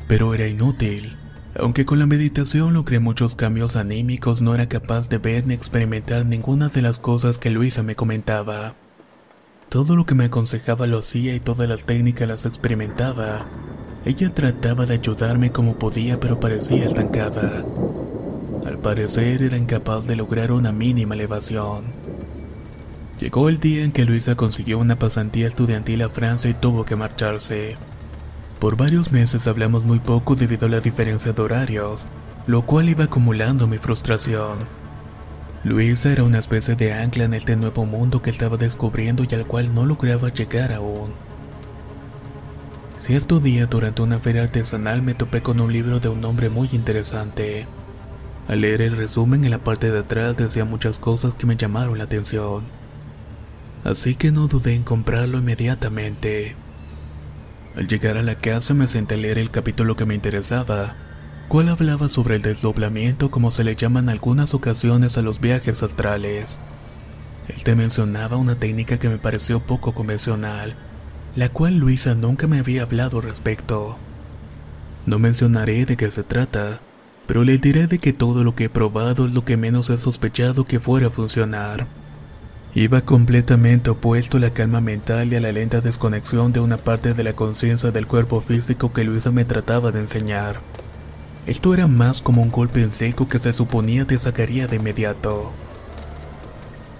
Pero 0.09 0.33
era 0.33 0.45
inútil. 0.45 1.20
Aunque 1.59 1.85
con 1.85 1.99
la 1.99 2.05
meditación 2.05 2.73
logré 2.73 2.99
muchos 2.99 3.35
cambios 3.35 3.75
anímicos, 3.75 4.41
no 4.41 4.55
era 4.55 4.69
capaz 4.69 5.09
de 5.09 5.17
ver 5.17 5.45
ni 5.45 5.53
experimentar 5.53 6.25
ninguna 6.25 6.69
de 6.69 6.81
las 6.81 6.99
cosas 6.99 7.39
que 7.39 7.49
Luisa 7.49 7.83
me 7.83 7.95
comentaba. 7.95 8.73
Todo 9.67 9.95
lo 9.95 10.05
que 10.05 10.15
me 10.15 10.25
aconsejaba 10.25 10.87
lo 10.87 10.99
hacía 10.99 11.35
y 11.35 11.39
todas 11.41 11.67
las 11.67 11.83
técnicas 11.83 12.27
las 12.27 12.45
experimentaba. 12.45 13.45
Ella 14.05 14.33
trataba 14.33 14.85
de 14.85 14.95
ayudarme 14.95 15.51
como 15.51 15.77
podía, 15.77 16.19
pero 16.19 16.39
parecía 16.39 16.85
estancada. 16.85 17.65
Al 18.65 18.77
parecer 18.77 19.43
era 19.43 19.57
incapaz 19.57 20.07
de 20.07 20.15
lograr 20.15 20.51
una 20.51 20.71
mínima 20.71 21.15
elevación. 21.15 21.83
Llegó 23.19 23.49
el 23.49 23.59
día 23.59 23.83
en 23.83 23.91
que 23.91 24.05
Luisa 24.05 24.35
consiguió 24.35 24.79
una 24.79 24.97
pasantía 24.97 25.47
estudiantil 25.47 26.01
a 26.01 26.09
Francia 26.09 26.49
y 26.49 26.53
tuvo 26.53 26.85
que 26.85 26.95
marcharse. 26.95 27.75
Por 28.61 28.77
varios 28.77 29.11
meses 29.11 29.47
hablamos 29.47 29.85
muy 29.85 29.97
poco 29.97 30.35
debido 30.35 30.67
a 30.67 30.69
la 30.69 30.81
diferencia 30.81 31.33
de 31.33 31.41
horarios, 31.41 32.07
lo 32.45 32.61
cual 32.61 32.89
iba 32.89 33.05
acumulando 33.05 33.65
mi 33.65 33.79
frustración. 33.79 34.59
Luisa 35.63 36.11
era 36.11 36.23
una 36.23 36.37
especie 36.37 36.75
de 36.75 36.93
ancla 36.93 37.23
en 37.23 37.33
este 37.33 37.55
nuevo 37.55 37.87
mundo 37.87 38.21
que 38.21 38.29
estaba 38.29 38.57
descubriendo 38.57 39.25
y 39.27 39.33
al 39.33 39.47
cual 39.47 39.73
no 39.73 39.87
lograba 39.87 40.29
llegar 40.29 40.73
aún. 40.73 41.11
Cierto 42.99 43.39
día 43.39 43.65
durante 43.65 44.03
una 44.03 44.19
feria 44.19 44.43
artesanal 44.43 45.01
me 45.01 45.15
topé 45.15 45.41
con 45.41 45.59
un 45.59 45.73
libro 45.73 45.99
de 45.99 46.09
un 46.09 46.23
hombre 46.23 46.51
muy 46.51 46.69
interesante. 46.71 47.65
Al 48.47 48.61
leer 48.61 48.83
el 48.83 48.95
resumen 48.95 49.43
en 49.43 49.49
la 49.49 49.57
parte 49.57 49.89
de 49.89 50.01
atrás 50.01 50.37
decía 50.37 50.65
muchas 50.65 50.99
cosas 50.99 51.33
que 51.33 51.47
me 51.47 51.57
llamaron 51.57 51.97
la 51.97 52.03
atención. 52.03 52.63
Así 53.83 54.13
que 54.13 54.31
no 54.31 54.45
dudé 54.45 54.75
en 54.75 54.83
comprarlo 54.83 55.39
inmediatamente. 55.39 56.55
Al 57.75 57.87
llegar 57.87 58.17
a 58.17 58.23
la 58.23 58.35
casa 58.35 58.73
me 58.73 58.87
senté 58.87 59.15
a 59.15 59.17
leer 59.17 59.37
el 59.37 59.49
capítulo 59.49 59.95
que 59.95 60.05
me 60.05 60.13
interesaba, 60.15 60.95
cual 61.47 61.69
hablaba 61.69 62.09
sobre 62.09 62.35
el 62.35 62.41
desdoblamiento 62.41 63.31
como 63.31 63.49
se 63.49 63.63
le 63.63 63.75
llaman 63.75 64.09
algunas 64.09 64.53
ocasiones 64.53 65.17
a 65.17 65.21
los 65.21 65.39
viajes 65.39 65.81
astrales. 65.81 66.59
Él 67.47 67.63
te 67.63 67.75
mencionaba 67.75 68.37
una 68.37 68.55
técnica 68.55 68.99
que 68.99 69.09
me 69.09 69.17
pareció 69.17 69.61
poco 69.61 69.93
convencional, 69.93 70.75
la 71.35 71.49
cual 71.49 71.77
Luisa 71.77 72.13
nunca 72.13 72.45
me 72.45 72.59
había 72.59 72.83
hablado 72.83 73.21
respecto. 73.21 73.97
No 75.05 75.17
mencionaré 75.17 75.85
de 75.85 75.95
qué 75.95 76.11
se 76.11 76.23
trata, 76.23 76.79
pero 77.25 77.45
le 77.45 77.57
diré 77.57 77.87
de 77.87 77.99
que 77.99 78.11
todo 78.11 78.43
lo 78.43 78.53
que 78.53 78.65
he 78.65 78.69
probado 78.69 79.25
es 79.25 79.33
lo 79.33 79.45
que 79.45 79.55
menos 79.55 79.89
he 79.89 79.97
sospechado 79.97 80.65
que 80.65 80.81
fuera 80.81 81.07
a 81.07 81.11
funcionar. 81.11 81.87
Iba 82.73 83.01
completamente 83.01 83.89
opuesto 83.89 84.37
a 84.37 84.39
la 84.39 84.53
calma 84.53 84.79
mental 84.79 85.33
y 85.33 85.35
a 85.35 85.41
la 85.41 85.51
lenta 85.51 85.81
desconexión 85.81 86.53
de 86.53 86.61
una 86.61 86.77
parte 86.77 87.13
de 87.13 87.21
la 87.21 87.33
conciencia 87.33 87.91
del 87.91 88.07
cuerpo 88.07 88.39
físico 88.39 88.93
que 88.93 89.03
Luisa 89.03 89.29
me 89.29 89.43
trataba 89.43 89.91
de 89.91 89.99
enseñar. 89.99 90.61
Esto 91.45 91.73
era 91.73 91.87
más 91.87 92.21
como 92.21 92.41
un 92.41 92.49
golpe 92.49 92.81
en 92.81 92.93
seco 92.93 93.27
que 93.27 93.39
se 93.39 93.51
suponía 93.51 94.05
te 94.05 94.17
sacaría 94.17 94.67
de 94.67 94.77
inmediato. 94.77 95.51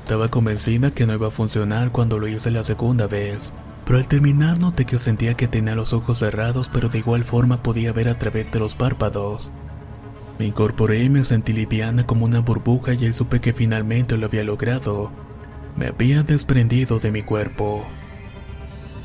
Estaba 0.01 0.27
convencida 0.27 0.91
que 0.91 1.05
no 1.05 1.13
iba 1.13 1.27
a 1.27 1.31
funcionar 1.31 1.93
cuando 1.93 2.19
lo 2.19 2.27
hice 2.27 2.51
la 2.51 2.65
segunda 2.65 3.07
vez, 3.07 3.53
pero 3.85 3.97
al 3.97 4.09
terminar 4.09 4.59
noté 4.59 4.83
que 4.83 4.99
sentía 4.99 5.35
que 5.35 5.47
tenía 5.47 5.75
los 5.75 5.93
ojos 5.93 6.19
cerrados 6.19 6.69
pero 6.73 6.89
de 6.89 6.97
igual 6.97 7.23
forma 7.23 7.63
podía 7.63 7.93
ver 7.93 8.09
a 8.09 8.19
través 8.19 8.51
de 8.51 8.59
los 8.59 8.75
párpados. 8.75 9.51
Me 10.37 10.47
incorporé 10.47 11.01
y 11.01 11.09
me 11.09 11.23
sentí 11.23 11.53
liviana 11.53 12.05
como 12.05 12.25
una 12.25 12.41
burbuja 12.41 12.93
y 12.93 13.05
ahí 13.05 13.13
supe 13.13 13.39
que 13.39 13.53
finalmente 13.53 14.17
lo 14.17 14.25
había 14.25 14.43
logrado 14.43 15.30
me 15.75 15.87
había 15.87 16.23
desprendido 16.23 16.99
de 16.99 17.11
mi 17.11 17.21
cuerpo. 17.21 17.85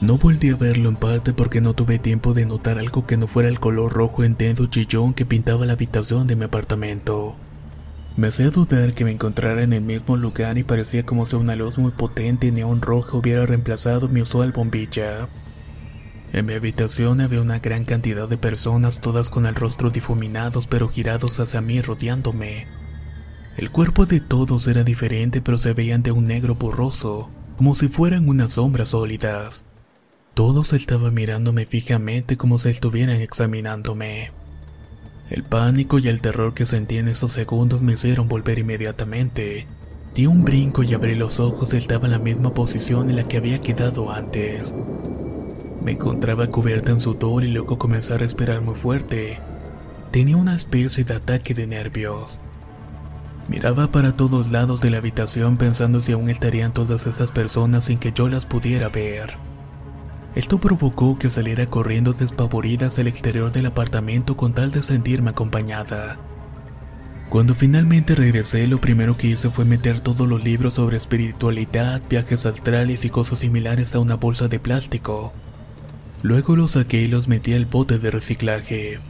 No 0.00 0.18
volví 0.18 0.50
a 0.50 0.56
verlo 0.56 0.88
en 0.90 0.96
parte 0.96 1.32
porque 1.32 1.60
no 1.60 1.74
tuve 1.74 1.98
tiempo 1.98 2.34
de 2.34 2.44
notar 2.44 2.78
algo 2.78 3.06
que 3.06 3.16
no 3.16 3.26
fuera 3.26 3.48
el 3.48 3.60
color 3.60 3.92
rojo 3.92 4.24
intenso 4.24 4.66
chillón 4.66 5.14
que 5.14 5.24
pintaba 5.24 5.64
la 5.64 5.72
habitación 5.72 6.26
de 6.26 6.36
mi 6.36 6.44
apartamento. 6.44 7.36
Me 8.16 8.28
hacía 8.28 8.50
dudar 8.50 8.92
que 8.92 9.04
me 9.04 9.12
encontrara 9.12 9.62
en 9.62 9.72
el 9.72 9.82
mismo 9.82 10.16
lugar 10.16 10.58
y 10.58 10.64
parecía 10.64 11.04
como 11.04 11.24
si 11.24 11.36
una 11.36 11.56
luz 11.56 11.78
muy 11.78 11.92
potente 11.92 12.52
neón 12.52 12.82
roja 12.82 13.16
hubiera 13.16 13.46
reemplazado 13.46 14.08
mi 14.08 14.20
usual 14.20 14.52
bombilla. 14.52 15.28
En 16.32 16.44
mi 16.44 16.54
habitación 16.54 17.20
había 17.20 17.40
una 17.40 17.58
gran 17.58 17.84
cantidad 17.84 18.28
de 18.28 18.36
personas, 18.36 19.00
todas 19.00 19.30
con 19.30 19.46
el 19.46 19.54
rostro 19.54 19.90
difuminados 19.90 20.66
pero 20.66 20.88
girados 20.88 21.40
hacia 21.40 21.60
mí 21.60 21.80
rodeándome. 21.80 22.66
El 23.56 23.70
cuerpo 23.70 24.04
de 24.04 24.20
todos 24.20 24.66
era 24.66 24.84
diferente 24.84 25.40
pero 25.40 25.56
se 25.56 25.72
veían 25.72 26.02
de 26.02 26.12
un 26.12 26.26
negro 26.26 26.56
borroso, 26.56 27.30
como 27.56 27.74
si 27.74 27.88
fueran 27.88 28.28
unas 28.28 28.52
sombras 28.54 28.90
sólidas. 28.90 29.64
Todos 30.34 30.74
estaban 30.74 31.14
mirándome 31.14 31.64
fijamente 31.64 32.36
como 32.36 32.58
si 32.58 32.68
estuvieran 32.68 33.22
examinándome. 33.22 34.30
El 35.30 35.42
pánico 35.42 35.98
y 35.98 36.08
el 36.08 36.20
terror 36.20 36.52
que 36.52 36.66
sentí 36.66 36.98
en 36.98 37.08
esos 37.08 37.32
segundos 37.32 37.80
me 37.80 37.94
hicieron 37.94 38.28
volver 38.28 38.58
inmediatamente. 38.58 39.66
Di 40.14 40.26
un 40.26 40.44
brinco 40.44 40.82
y 40.82 40.92
abrí 40.92 41.14
los 41.14 41.40
ojos 41.40 41.72
y 41.72 41.78
estaba 41.78 42.04
en 42.04 42.12
la 42.12 42.18
misma 42.18 42.52
posición 42.52 43.08
en 43.08 43.16
la 43.16 43.26
que 43.26 43.38
había 43.38 43.62
quedado 43.62 44.12
antes. 44.12 44.74
Me 45.82 45.92
encontraba 45.92 46.48
cubierta 46.48 46.92
en 46.92 47.00
sudor 47.00 47.42
y 47.42 47.52
luego 47.52 47.78
comencé 47.78 48.12
a 48.12 48.18
respirar 48.18 48.60
muy 48.60 48.74
fuerte. 48.74 49.38
Tenía 50.10 50.36
una 50.36 50.54
especie 50.54 51.04
de 51.04 51.14
ataque 51.14 51.54
de 51.54 51.66
nervios. 51.66 52.42
Miraba 53.48 53.92
para 53.92 54.16
todos 54.16 54.50
lados 54.50 54.80
de 54.80 54.90
la 54.90 54.98
habitación 54.98 55.56
pensando 55.56 56.02
si 56.02 56.12
aún 56.12 56.28
estarían 56.28 56.72
todas 56.72 57.06
esas 57.06 57.30
personas 57.30 57.84
sin 57.84 57.98
que 57.98 58.12
yo 58.12 58.28
las 58.28 58.44
pudiera 58.44 58.88
ver. 58.88 59.38
Esto 60.34 60.58
provocó 60.58 61.18
que 61.18 61.30
saliera 61.30 61.64
corriendo 61.66 62.12
despavorida 62.12 62.88
hacia 62.88 63.02
el 63.02 63.08
exterior 63.08 63.52
del 63.52 63.66
apartamento 63.66 64.36
con 64.36 64.52
tal 64.52 64.72
de 64.72 64.82
sentirme 64.82 65.30
acompañada. 65.30 66.18
Cuando 67.30 67.54
finalmente 67.54 68.14
regresé, 68.14 68.66
lo 68.66 68.80
primero 68.80 69.16
que 69.16 69.28
hice 69.28 69.50
fue 69.50 69.64
meter 69.64 70.00
todos 70.00 70.28
los 70.28 70.44
libros 70.44 70.74
sobre 70.74 70.96
espiritualidad, 70.96 72.02
viajes 72.08 72.46
astrales 72.46 73.04
y 73.04 73.10
cosas 73.10 73.40
similares 73.40 73.94
a 73.94 74.00
una 74.00 74.14
bolsa 74.16 74.48
de 74.48 74.60
plástico. 74.60 75.32
Luego 76.22 76.56
los 76.56 76.72
saqué 76.72 77.02
y 77.02 77.08
los 77.08 77.28
metí 77.28 77.54
al 77.54 77.66
bote 77.66 77.98
de 77.98 78.10
reciclaje. 78.10 79.00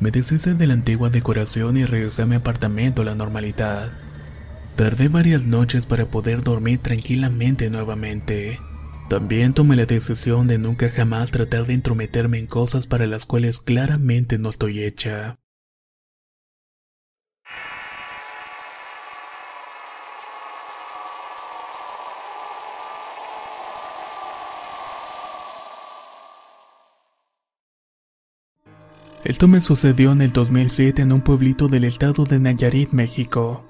Me 0.00 0.10
deshice 0.10 0.54
de 0.54 0.66
la 0.66 0.72
antigua 0.72 1.10
decoración 1.10 1.76
y 1.76 1.84
regresé 1.84 2.22
a 2.22 2.26
mi 2.26 2.34
apartamento 2.34 3.02
a 3.02 3.04
la 3.04 3.14
normalidad. 3.14 3.92
Tardé 4.74 5.08
varias 5.08 5.42
noches 5.42 5.84
para 5.84 6.06
poder 6.06 6.42
dormir 6.42 6.78
tranquilamente 6.78 7.68
nuevamente. 7.68 8.58
También 9.10 9.52
tomé 9.52 9.76
la 9.76 9.86
decisión 9.86 10.46
de 10.46 10.56
nunca 10.56 10.88
jamás 10.88 11.32
tratar 11.32 11.66
de 11.66 11.74
intrometerme 11.74 12.38
en 12.38 12.46
cosas 12.46 12.86
para 12.86 13.06
las 13.06 13.26
cuales 13.26 13.58
claramente 13.58 14.38
no 14.38 14.50
estoy 14.50 14.84
hecha. 14.84 15.39
Esto 29.22 29.48
me 29.48 29.60
sucedió 29.60 30.12
en 30.12 30.22
el 30.22 30.32
2007 30.32 31.02
en 31.02 31.12
un 31.12 31.20
pueblito 31.20 31.68
del 31.68 31.84
estado 31.84 32.24
de 32.24 32.38
Nayarit, 32.38 32.92
México. 32.92 33.64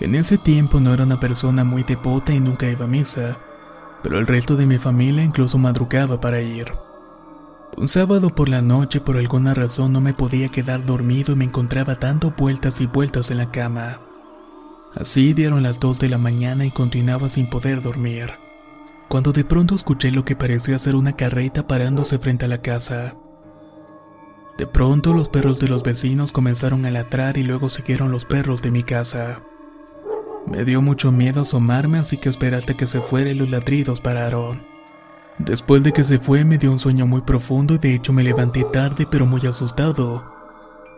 En 0.00 0.16
ese 0.16 0.36
tiempo 0.36 0.80
no 0.80 0.92
era 0.92 1.04
una 1.04 1.20
persona 1.20 1.62
muy 1.62 1.84
devota 1.84 2.34
y 2.34 2.40
nunca 2.40 2.68
iba 2.68 2.86
a 2.86 2.88
misa, 2.88 3.38
pero 4.02 4.18
el 4.18 4.26
resto 4.26 4.56
de 4.56 4.66
mi 4.66 4.78
familia 4.78 5.22
incluso 5.22 5.58
madrugaba 5.58 6.20
para 6.20 6.42
ir. 6.42 6.66
Un 7.76 7.86
sábado 7.88 8.34
por 8.34 8.48
la 8.48 8.62
noche 8.62 9.00
por 9.00 9.16
alguna 9.16 9.54
razón 9.54 9.92
no 9.92 10.00
me 10.00 10.12
podía 10.12 10.48
quedar 10.48 10.84
dormido 10.84 11.34
y 11.34 11.36
me 11.36 11.44
encontraba 11.44 11.94
dando 11.94 12.34
vueltas 12.36 12.80
y 12.80 12.86
vueltas 12.86 13.30
en 13.30 13.38
la 13.38 13.52
cama. 13.52 14.00
Así 14.96 15.34
dieron 15.34 15.62
las 15.62 15.78
2 15.78 16.00
de 16.00 16.08
la 16.08 16.18
mañana 16.18 16.66
y 16.66 16.72
continuaba 16.72 17.28
sin 17.28 17.48
poder 17.48 17.80
dormir, 17.80 18.32
cuando 19.08 19.32
de 19.32 19.44
pronto 19.44 19.76
escuché 19.76 20.10
lo 20.10 20.24
que 20.24 20.34
parecía 20.34 20.80
ser 20.80 20.96
una 20.96 21.12
carreta 21.12 21.68
parándose 21.68 22.18
frente 22.18 22.46
a 22.46 22.48
la 22.48 22.60
casa. 22.60 23.14
De 24.58 24.66
pronto 24.66 25.12
los 25.12 25.28
perros 25.28 25.60
de 25.60 25.68
los 25.68 25.82
vecinos 25.82 26.32
comenzaron 26.32 26.86
a 26.86 26.90
ladrar 26.90 27.36
y 27.36 27.42
luego 27.42 27.68
siguieron 27.68 28.10
los 28.10 28.24
perros 28.24 28.62
de 28.62 28.70
mi 28.70 28.82
casa. 28.82 29.42
Me 30.46 30.64
dio 30.64 30.80
mucho 30.80 31.12
miedo 31.12 31.42
asomarme 31.42 31.98
así 31.98 32.16
que 32.16 32.28
esperé 32.28 32.56
hasta 32.56 32.74
que 32.74 32.86
se 32.86 33.00
fuera 33.00 33.30
y 33.30 33.34
los 33.34 33.50
ladridos 33.50 34.00
pararon. 34.00 34.62
Después 35.38 35.82
de 35.82 35.92
que 35.92 36.04
se 36.04 36.18
fue 36.18 36.44
me 36.44 36.56
dio 36.56 36.72
un 36.72 36.78
sueño 36.78 37.06
muy 37.06 37.20
profundo 37.20 37.74
y 37.74 37.78
de 37.78 37.94
hecho 37.94 38.14
me 38.14 38.22
levanté 38.22 38.64
tarde 38.64 39.06
pero 39.10 39.26
muy 39.26 39.44
asustado. 39.46 40.24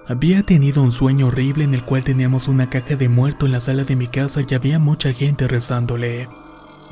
Había 0.07 0.45
tenido 0.45 0.83
un 0.83 0.93
sueño 0.93 1.27
horrible 1.27 1.65
en 1.65 1.75
el 1.75 1.85
cual 1.85 2.05
teníamos 2.05 2.47
una 2.47 2.71
caja 2.71 2.95
de 2.95 3.09
muerto 3.09 3.47
en 3.47 3.53
la 3.53 3.61
sala 3.61 3.83
de 3.83 3.97
mi 3.97 4.07
casa 4.07 4.41
y 4.49 4.55
había 4.55 4.79
mucha 4.79 5.13
gente 5.13 5.49
rezándole. 5.49 6.29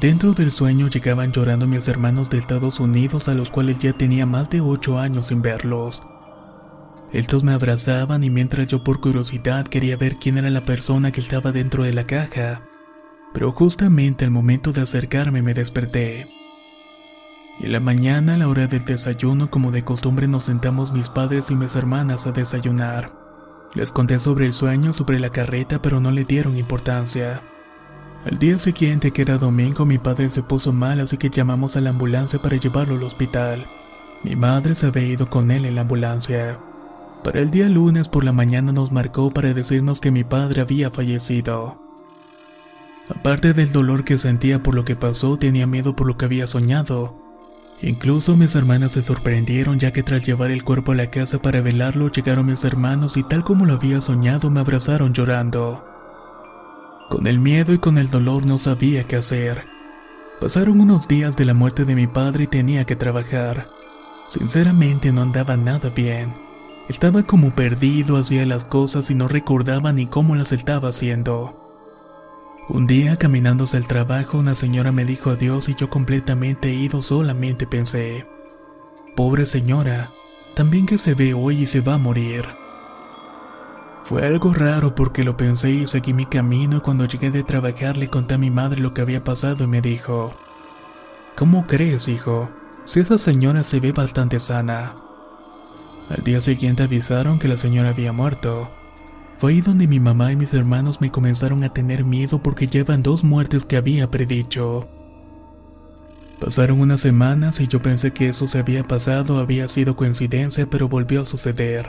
Dentro 0.00 0.32
del 0.32 0.50
sueño 0.50 0.88
llegaban 0.88 1.32
llorando 1.32 1.66
mis 1.66 1.86
hermanos 1.88 2.28
de 2.28 2.38
Estados 2.38 2.80
Unidos 2.80 3.28
a 3.28 3.34
los 3.34 3.50
cuales 3.50 3.78
ya 3.78 3.92
tenía 3.92 4.26
más 4.26 4.50
de 4.50 4.60
8 4.60 4.98
años 4.98 5.26
sin 5.26 5.40
verlos. 5.40 6.02
Estos 7.12 7.44
me 7.44 7.52
abrazaban 7.52 8.24
y 8.24 8.30
mientras 8.30 8.68
yo 8.68 8.82
por 8.82 9.00
curiosidad 9.00 9.66
quería 9.66 9.96
ver 9.96 10.16
quién 10.16 10.38
era 10.38 10.50
la 10.50 10.64
persona 10.64 11.12
que 11.12 11.20
estaba 11.20 11.52
dentro 11.52 11.84
de 11.84 11.94
la 11.94 12.06
caja, 12.06 12.62
pero 13.32 13.52
justamente 13.52 14.24
al 14.24 14.30
momento 14.30 14.72
de 14.72 14.82
acercarme 14.82 15.42
me 15.42 15.54
desperté. 15.54 16.28
Y 17.60 17.66
en 17.66 17.72
la 17.72 17.80
mañana, 17.80 18.34
a 18.34 18.38
la 18.38 18.48
hora 18.48 18.66
del 18.66 18.84
desayuno, 18.84 19.50
como 19.50 19.70
de 19.70 19.84
costumbre, 19.84 20.28
nos 20.28 20.44
sentamos 20.44 20.92
mis 20.92 21.08
padres 21.08 21.50
y 21.50 21.54
mis 21.54 21.74
hermanas 21.74 22.26
a 22.26 22.32
desayunar. 22.32 23.12
Les 23.74 23.92
conté 23.92 24.18
sobre 24.18 24.46
el 24.46 24.52
sueño, 24.52 24.92
sobre 24.92 25.18
la 25.18 25.30
carreta, 25.30 25.80
pero 25.80 26.00
no 26.00 26.10
le 26.10 26.24
dieron 26.24 26.56
importancia. 26.56 27.42
Al 28.24 28.38
día 28.38 28.58
siguiente, 28.58 29.12
que 29.12 29.22
era 29.22 29.38
domingo, 29.38 29.86
mi 29.86 29.98
padre 29.98 30.28
se 30.28 30.42
puso 30.42 30.72
mal, 30.72 31.00
así 31.00 31.16
que 31.16 31.30
llamamos 31.30 31.76
a 31.76 31.80
la 31.80 31.90
ambulancia 31.90 32.42
para 32.42 32.56
llevarlo 32.56 32.96
al 32.96 33.02
hospital. 33.04 33.66
Mi 34.22 34.34
madre 34.34 34.74
se 34.74 34.86
había 34.86 35.04
ido 35.04 35.30
con 35.30 35.50
él 35.50 35.64
en 35.64 35.76
la 35.76 35.82
ambulancia. 35.82 36.58
Para 37.26 37.40
el 37.40 37.50
día 37.50 37.68
lunes 37.68 38.08
por 38.08 38.22
la 38.22 38.30
mañana 38.30 38.70
nos 38.70 38.92
marcó 38.92 39.32
para 39.32 39.52
decirnos 39.52 40.00
que 40.00 40.12
mi 40.12 40.22
padre 40.22 40.60
había 40.60 40.92
fallecido. 40.92 41.82
Aparte 43.08 43.52
del 43.52 43.72
dolor 43.72 44.04
que 44.04 44.16
sentía 44.16 44.62
por 44.62 44.76
lo 44.76 44.84
que 44.84 44.94
pasó, 44.94 45.36
tenía 45.36 45.66
miedo 45.66 45.96
por 45.96 46.06
lo 46.06 46.16
que 46.16 46.24
había 46.24 46.46
soñado. 46.46 47.16
Incluso 47.82 48.36
mis 48.36 48.54
hermanas 48.54 48.92
se 48.92 49.02
sorprendieron 49.02 49.80
ya 49.80 49.92
que 49.92 50.04
tras 50.04 50.24
llevar 50.24 50.52
el 50.52 50.62
cuerpo 50.62 50.92
a 50.92 50.94
la 50.94 51.10
casa 51.10 51.42
para 51.42 51.60
velarlo 51.62 52.12
llegaron 52.12 52.46
mis 52.46 52.62
hermanos 52.62 53.16
y 53.16 53.24
tal 53.24 53.42
como 53.42 53.66
lo 53.66 53.72
había 53.72 54.00
soñado 54.00 54.48
me 54.48 54.60
abrazaron 54.60 55.12
llorando. 55.12 55.84
Con 57.10 57.26
el 57.26 57.40
miedo 57.40 57.72
y 57.72 57.78
con 57.78 57.98
el 57.98 58.08
dolor 58.08 58.46
no 58.46 58.56
sabía 58.56 59.02
qué 59.02 59.16
hacer. 59.16 59.66
Pasaron 60.40 60.80
unos 60.80 61.08
días 61.08 61.36
de 61.36 61.44
la 61.44 61.54
muerte 61.54 61.84
de 61.84 61.96
mi 61.96 62.06
padre 62.06 62.44
y 62.44 62.46
tenía 62.46 62.84
que 62.84 62.94
trabajar. 62.94 63.66
Sinceramente 64.28 65.10
no 65.10 65.22
andaba 65.22 65.56
nada 65.56 65.88
bien. 65.88 66.45
Estaba 66.88 67.24
como 67.24 67.50
perdido, 67.50 68.16
hacía 68.16 68.46
las 68.46 68.64
cosas 68.64 69.10
y 69.10 69.16
no 69.16 69.26
recordaba 69.26 69.92
ni 69.92 70.06
cómo 70.06 70.36
las 70.36 70.52
estaba 70.52 70.90
haciendo. 70.90 71.56
Un 72.68 72.86
día 72.86 73.16
caminando 73.16 73.64
hacia 73.64 73.78
el 73.78 73.88
trabajo 73.88 74.38
una 74.38 74.54
señora 74.54 74.92
me 74.92 75.04
dijo 75.04 75.30
adiós 75.30 75.68
y 75.68 75.74
yo 75.74 75.90
completamente 75.90 76.72
ido 76.72 77.02
solamente 77.02 77.66
pensé, 77.66 78.26
pobre 79.16 79.46
señora, 79.46 80.10
también 80.54 80.86
que 80.86 80.98
se 80.98 81.14
ve 81.14 81.34
hoy 81.34 81.62
y 81.62 81.66
se 81.66 81.80
va 81.80 81.94
a 81.94 81.98
morir. 81.98 82.44
Fue 84.04 84.24
algo 84.24 84.54
raro 84.54 84.94
porque 84.94 85.24
lo 85.24 85.36
pensé 85.36 85.70
y 85.70 85.86
seguí 85.88 86.12
mi 86.12 86.26
camino 86.26 86.76
y 86.76 86.80
cuando 86.80 87.06
llegué 87.06 87.32
de 87.32 87.42
trabajar 87.42 87.96
le 87.96 88.08
conté 88.08 88.34
a 88.34 88.38
mi 88.38 88.50
madre 88.50 88.80
lo 88.80 88.94
que 88.94 89.00
había 89.00 89.24
pasado 89.24 89.64
y 89.64 89.66
me 89.66 89.80
dijo, 89.80 90.34
¿Cómo 91.36 91.66
crees, 91.66 92.06
hijo? 92.06 92.48
Si 92.84 93.00
esa 93.00 93.18
señora 93.18 93.64
se 93.64 93.80
ve 93.80 93.90
bastante 93.90 94.38
sana. 94.38 95.05
Al 96.08 96.22
día 96.22 96.40
siguiente 96.40 96.84
avisaron 96.84 97.38
que 97.38 97.48
la 97.48 97.56
señora 97.56 97.88
había 97.88 98.12
muerto. 98.12 98.70
Fue 99.38 99.52
ahí 99.52 99.60
donde 99.60 99.88
mi 99.88 99.98
mamá 99.98 100.32
y 100.32 100.36
mis 100.36 100.54
hermanos 100.54 101.00
me 101.00 101.10
comenzaron 101.10 101.64
a 101.64 101.72
tener 101.72 102.04
miedo 102.04 102.38
porque 102.40 102.68
llevan 102.68 103.02
dos 103.02 103.24
muertes 103.24 103.64
que 103.64 103.76
había 103.76 104.10
predicho. 104.10 104.88
Pasaron 106.40 106.80
unas 106.80 107.00
semanas 107.00 107.60
y 107.60 107.66
yo 107.66 107.82
pensé 107.82 108.12
que 108.12 108.28
eso 108.28 108.46
se 108.46 108.58
había 108.58 108.86
pasado, 108.86 109.38
había 109.38 109.66
sido 109.68 109.96
coincidencia, 109.96 110.68
pero 110.70 110.88
volvió 110.88 111.22
a 111.22 111.26
suceder. 111.26 111.86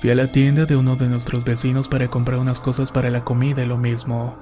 Fui 0.00 0.10
a 0.10 0.14
la 0.14 0.30
tienda 0.30 0.66
de 0.66 0.76
uno 0.76 0.94
de 0.94 1.08
nuestros 1.08 1.42
vecinos 1.42 1.88
para 1.88 2.08
comprar 2.08 2.38
unas 2.38 2.60
cosas 2.60 2.92
para 2.92 3.10
la 3.10 3.24
comida 3.24 3.62
y 3.62 3.66
lo 3.66 3.76
mismo. 3.76 4.36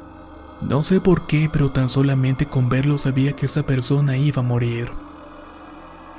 No 0.60 0.82
sé 0.82 1.00
por 1.00 1.26
qué, 1.26 1.48
pero 1.52 1.72
tan 1.72 1.88
solamente 1.88 2.46
con 2.46 2.68
verlo 2.68 2.98
sabía 2.98 3.34
que 3.34 3.46
esa 3.46 3.64
persona 3.64 4.16
iba 4.16 4.40
a 4.40 4.44
morir. 4.44 4.90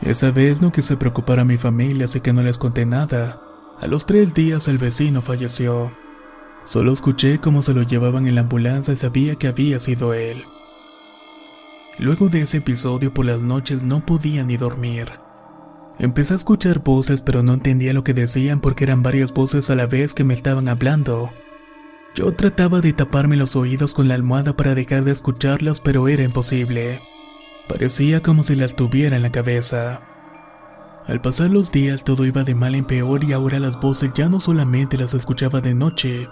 Esa 0.02 0.32
vez 0.32 0.62
no 0.62 0.72
quise 0.72 0.98
preocupar 0.98 1.40
a 1.40 1.46
mi 1.46 1.58
familia, 1.58 2.06
así 2.06 2.20
que 2.20 2.34
no 2.34 2.42
les 2.42 2.58
conté 2.58 2.86
nada. 2.86 3.42
A 3.80 3.88
los 3.88 4.05
tres 4.05 4.34
días 4.34 4.68
el 4.68 4.77
vecino 4.77 5.22
falleció. 5.22 5.92
Solo 6.64 6.94
escuché 6.94 7.40
cómo 7.40 7.62
se 7.62 7.74
lo 7.74 7.84
llevaban 7.84 8.27
en 8.27 8.36
la 8.36 8.42
ambulancia 8.42 8.94
y 8.94 8.98
sabía 8.98 9.36
que 9.36 9.48
había 9.48 9.79
sido 9.79 10.14
él. 10.14 10.44
Luego 11.98 12.27
de 12.27 12.42
ese 12.42 12.58
episodio 12.58 13.14
por 13.14 13.25
las 13.25 13.42
noches 13.42 13.84
no 13.84 14.05
podía 14.05 14.44
ni 14.44 14.58
dormir. 14.58 15.08
Empecé 15.98 16.34
a 16.34 16.38
escuchar 16.38 16.84
voces 16.84 17.22
pero 17.22 17.42
no 17.42 17.53
entendía 17.53 17.94
lo 17.94 18.03
que 18.03 18.14
decían 18.14 18.60
porque 18.60 18.84
eran 18.84 19.01
varias 19.01 19.34
voces 19.34 19.70
a 19.70 19.75
la 19.75 19.86
vez 19.86 20.14
que 20.14 20.25
me 20.25 20.34
estaban 20.34 20.68
hablando. 20.68 21.31
Yo 22.16 22.34
trataba 22.34 22.81
de 22.81 22.94
taparme 22.94 23.38
los 23.38 23.55
oídos 23.55 23.94
con 23.94 24.08
la 24.08 24.16
almohada 24.16 24.55
para 24.58 24.75
dejar 24.75 25.03
de 25.03 25.12
escucharlas 25.12 25.79
pero 25.79 26.08
era 26.08 26.24
imposible. 26.24 27.00
Parecía 27.68 28.22
como 28.22 28.44
si 28.44 28.56
las 28.56 28.75
tuviera 28.75 29.16
en 29.16 29.24
la 29.24 29.32
cabeza. 29.32 30.01
Al 31.08 31.22
pasar 31.22 31.51
los 31.51 31.72
días 31.72 32.04
todo 32.04 32.25
iba 32.25 32.44
de 32.44 32.56
mal 32.56 32.75
en 32.75 32.86
peor 32.86 33.24
y 33.24 33.34
ahora 33.34 33.60
las 33.60 33.80
voces 33.80 34.12
ya 34.14 34.30
no 34.30 34.40
solamente 34.40 34.98
las 34.98 35.14
escuchaba 35.14 35.62
de 35.62 35.74
noche, 35.74 36.28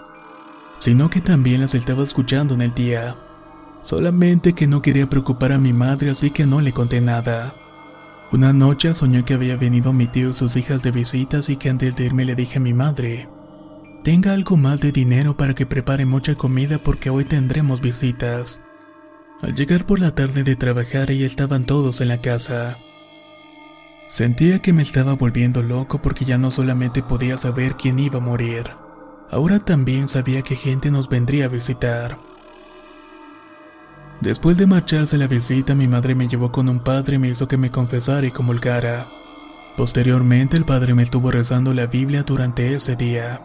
sino 0.78 1.10
que 1.10 1.20
también 1.20 1.60
las 1.60 1.74
estaba 1.74 2.02
escuchando 2.02 2.54
en 2.54 2.62
el 2.62 2.74
día. 2.74 3.16
Solamente 3.82 4.54
que 4.54 4.66
no 4.66 4.82
quería 4.82 5.08
preocupar 5.08 5.52
a 5.52 5.58
mi 5.58 5.72
madre 5.72 6.10
así 6.10 6.30
que 6.30 6.46
no 6.46 6.60
le 6.60 6.72
conté 6.72 7.00
nada. 7.00 7.54
Una 8.32 8.52
noche 8.52 8.94
soñé 8.94 9.24
que 9.24 9.34
había 9.34 9.56
venido 9.56 9.92
mi 9.92 10.06
tío 10.06 10.30
y 10.30 10.34
sus 10.34 10.56
hijas 10.56 10.82
de 10.82 10.90
visitas 10.90 11.50
y 11.50 11.56
que 11.56 11.68
antes 11.68 11.94
de 11.94 12.06
irme 12.06 12.24
le 12.24 12.34
dije 12.34 12.58
a 12.58 12.62
mi 12.62 12.72
madre, 12.72 13.28
tenga 14.02 14.32
algo 14.32 14.56
más 14.56 14.80
de 14.80 14.90
dinero 14.90 15.36
para 15.36 15.54
que 15.54 15.66
prepare 15.66 16.04
mucha 16.04 16.34
comida 16.34 16.82
porque 16.82 17.10
hoy 17.10 17.24
tendremos 17.24 17.80
visitas. 17.80 18.63
Al 19.42 19.54
llegar 19.54 19.84
por 19.84 20.00
la 20.00 20.14
tarde 20.14 20.44
de 20.44 20.56
trabajar 20.56 21.10
y 21.10 21.24
estaban 21.24 21.66
todos 21.66 22.00
en 22.00 22.08
la 22.08 22.20
casa. 22.20 22.78
Sentía 24.06 24.60
que 24.60 24.72
me 24.72 24.82
estaba 24.82 25.14
volviendo 25.14 25.62
loco 25.62 26.00
porque 26.00 26.24
ya 26.24 26.38
no 26.38 26.50
solamente 26.50 27.02
podía 27.02 27.38
saber 27.38 27.74
quién 27.76 27.98
iba 27.98 28.18
a 28.18 28.22
morir, 28.22 28.64
ahora 29.30 29.58
también 29.58 30.08
sabía 30.08 30.42
que 30.42 30.56
gente 30.56 30.90
nos 30.90 31.08
vendría 31.08 31.46
a 31.46 31.48
visitar. 31.48 32.18
Después 34.20 34.56
de 34.56 34.66
marcharse 34.66 35.18
la 35.18 35.26
visita, 35.26 35.74
mi 35.74 35.88
madre 35.88 36.14
me 36.14 36.28
llevó 36.28 36.52
con 36.52 36.68
un 36.68 36.80
padre 36.80 37.16
y 37.16 37.18
me 37.18 37.28
hizo 37.28 37.48
que 37.48 37.56
me 37.56 37.70
confesara 37.70 38.26
y 38.26 38.30
comulgara. 38.30 39.08
Posteriormente, 39.76 40.56
el 40.56 40.64
padre 40.64 40.94
me 40.94 41.02
estuvo 41.02 41.30
rezando 41.30 41.74
la 41.74 41.86
Biblia 41.86 42.22
durante 42.22 42.74
ese 42.74 42.96
día. 42.96 43.40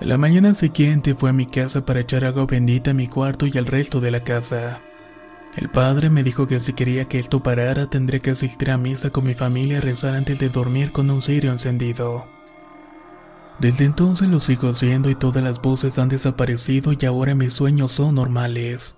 La 0.00 0.18
mañana 0.18 0.54
siguiente 0.54 1.14
fue 1.14 1.30
a 1.30 1.32
mi 1.32 1.46
casa 1.46 1.84
para 1.84 2.00
echar 2.00 2.24
agua 2.24 2.46
bendita 2.46 2.90
a 2.90 2.94
mi 2.94 3.08
cuarto 3.08 3.46
y 3.46 3.56
al 3.56 3.66
resto 3.66 4.00
de 4.00 4.10
la 4.10 4.22
casa. 4.22 4.80
El 5.56 5.70
padre 5.70 6.10
me 6.10 6.22
dijo 6.22 6.46
que 6.46 6.60
si 6.60 6.74
quería 6.74 7.08
que 7.08 7.18
esto 7.18 7.42
parara 7.42 7.86
tendría 7.86 8.20
que 8.20 8.30
asistir 8.30 8.70
a 8.70 8.76
misa 8.76 9.10
con 9.10 9.24
mi 9.24 9.34
familia 9.34 9.78
y 9.78 9.80
rezar 9.80 10.14
antes 10.14 10.38
de 10.38 10.50
dormir 10.50 10.92
con 10.92 11.10
un 11.10 11.22
cirio 11.22 11.50
encendido. 11.50 12.28
Desde 13.58 13.86
entonces 13.86 14.28
lo 14.28 14.38
sigo 14.38 14.68
haciendo 14.68 15.08
y 15.08 15.14
todas 15.14 15.42
las 15.42 15.62
voces 15.62 15.98
han 15.98 16.10
desaparecido 16.10 16.92
y 16.92 17.06
ahora 17.06 17.34
mis 17.34 17.54
sueños 17.54 17.92
son 17.92 18.16
normales. 18.16 18.96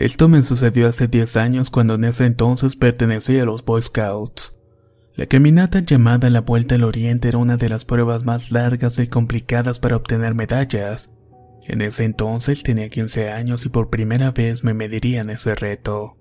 Esto 0.00 0.30
me 0.30 0.42
sucedió 0.42 0.88
hace 0.88 1.08
10 1.08 1.36
años 1.36 1.68
cuando 1.68 1.96
en 1.96 2.04
ese 2.04 2.24
entonces 2.24 2.74
pertenecía 2.74 3.42
a 3.42 3.44
los 3.44 3.62
Boy 3.66 3.82
Scouts. 3.82 4.58
La 5.14 5.26
caminata 5.26 5.80
llamada 5.80 6.30
La 6.30 6.40
Vuelta 6.40 6.76
al 6.76 6.84
Oriente 6.84 7.28
era 7.28 7.36
una 7.36 7.58
de 7.58 7.68
las 7.68 7.84
pruebas 7.84 8.24
más 8.24 8.50
largas 8.50 8.98
y 8.98 9.08
complicadas 9.08 9.78
para 9.78 9.96
obtener 9.96 10.34
medallas. 10.34 11.12
En 11.68 11.82
ese 11.82 12.04
entonces 12.04 12.62
tenía 12.62 12.88
15 12.88 13.28
años 13.28 13.66
y 13.66 13.68
por 13.68 13.90
primera 13.90 14.30
vez 14.30 14.64
me 14.64 14.72
mediría 14.72 15.20
en 15.20 15.28
ese 15.28 15.54
reto. 15.54 16.16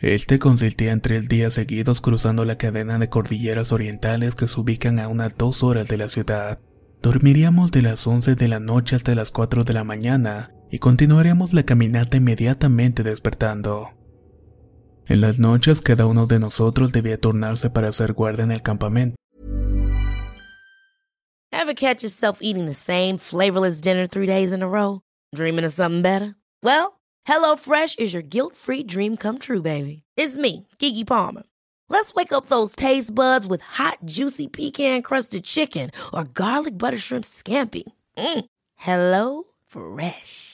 Este 0.00 0.40
consistía 0.40 0.90
en 0.90 1.00
tres 1.00 1.28
días 1.28 1.54
seguidos 1.54 2.00
cruzando 2.00 2.44
la 2.44 2.58
cadena 2.58 2.98
de 2.98 3.10
cordilleras 3.10 3.70
orientales 3.70 4.34
que 4.34 4.48
se 4.48 4.60
ubican 4.60 4.98
a 4.98 5.06
unas 5.06 5.38
dos 5.38 5.62
horas 5.62 5.86
de 5.86 5.98
la 5.98 6.08
ciudad. 6.08 6.58
Dormiríamos 7.00 7.70
de 7.70 7.82
las 7.82 8.04
11 8.08 8.34
de 8.34 8.48
la 8.48 8.58
noche 8.58 8.96
hasta 8.96 9.14
las 9.14 9.30
4 9.30 9.62
de 9.62 9.72
la 9.72 9.84
mañana 9.84 10.53
y 10.70 10.78
continuaremos 10.78 11.52
la 11.52 11.64
caminata 11.64 12.16
inmediatamente 12.16 13.02
despertando. 13.02 13.90
En 15.06 15.20
las 15.20 15.38
noches 15.38 15.82
cada 15.82 16.06
uno 16.06 16.26
de 16.26 16.38
nosotros 16.38 16.92
debía 16.92 17.20
turnarse 17.20 17.70
para 17.70 17.88
hacer 17.88 18.14
guardia 18.14 18.44
en 18.44 18.52
el 18.52 18.62
campamento. 18.62 19.16
Ever 21.52 21.74
catch 21.74 22.02
yourself 22.02 22.38
eating 22.42 22.66
the 22.66 22.74
same 22.74 23.18
flavorless 23.18 23.80
dinner 23.80 24.06
three 24.06 24.26
days 24.26 24.52
in 24.52 24.62
a 24.62 24.68
row? 24.68 25.00
Dreaming 25.34 25.64
of 25.64 25.72
something 25.72 26.02
better? 26.02 26.34
Well, 26.62 27.00
HelloFresh 27.26 27.98
is 27.98 28.12
your 28.12 28.22
guilt-free 28.22 28.84
dream 28.84 29.16
come 29.16 29.38
true, 29.38 29.62
baby. 29.62 30.02
It's 30.16 30.36
me, 30.36 30.66
Kiki 30.78 31.04
Palmer. 31.04 31.44
Let's 31.88 32.14
wake 32.14 32.32
up 32.32 32.46
those 32.46 32.74
taste 32.74 33.14
buds 33.14 33.46
with 33.46 33.62
hot, 33.62 33.98
juicy 34.04 34.48
pecan-crusted 34.48 35.44
chicken 35.44 35.90
or 36.12 36.24
garlic 36.24 36.76
butter 36.76 36.98
shrimp 36.98 37.24
scampi. 37.24 37.84
Mm. 38.16 38.44
Hello 38.76 39.44
Fresh. 39.66 40.53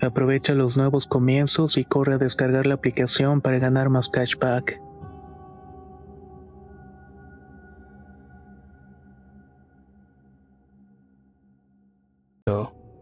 Aprovecha 0.00 0.54
los 0.54 0.76
nuevos 0.76 1.06
comienzos 1.06 1.78
y 1.78 1.84
corre 1.84 2.14
a 2.14 2.18
descargar 2.18 2.66
la 2.66 2.74
aplicación 2.74 3.40
para 3.40 3.58
ganar 3.58 3.88
más 3.88 4.08
cashback. 4.08 4.80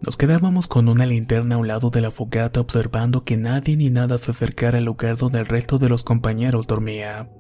Nos 0.04 0.18
quedábamos 0.18 0.68
con 0.68 0.90
una 0.90 1.07
linterna 1.07 1.54
a 1.54 1.59
un 1.59 1.66
lado 1.66 1.88
de 1.88 2.02
la 2.02 2.11
fogata 2.11 2.61
observando 2.61 3.24
que 3.24 3.38
nadie 3.38 3.74
ni 3.78 3.88
nada 3.88 4.18
se 4.18 4.33
acercara 4.33 4.76
al 4.76 4.85
lugar 4.85 5.16
donde 5.16 5.38
el 5.38 5.46
resto 5.46 5.78
de 5.78 5.88
los 5.88 6.04
compañeros 6.04 6.66
dormía. 6.66 7.30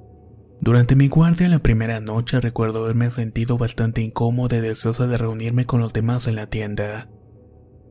Durante 0.62 0.96
mi 0.96 1.08
guardia 1.08 1.50
la 1.50 1.58
primera 1.58 2.00
noche 2.00 2.40
recuerdo 2.40 2.82
haberme 2.82 3.10
sentido 3.10 3.58
bastante 3.58 4.00
incómoda 4.00 4.56
y 4.56 4.60
deseosa 4.60 5.06
de 5.06 5.18
reunirme 5.18 5.66
con 5.66 5.82
los 5.82 5.92
demás 5.92 6.26
en 6.26 6.36
la 6.36 6.46
tienda. 6.46 7.10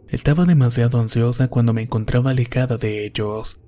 Estaba 0.09 0.45
demasiado 0.45 0.99
ansiosa 0.99 1.47
cuando 1.47 1.73
me 1.73 1.81
encontraba 1.81 2.31
alejada 2.31 2.77
de 2.77 3.05
ellos, 3.05 3.61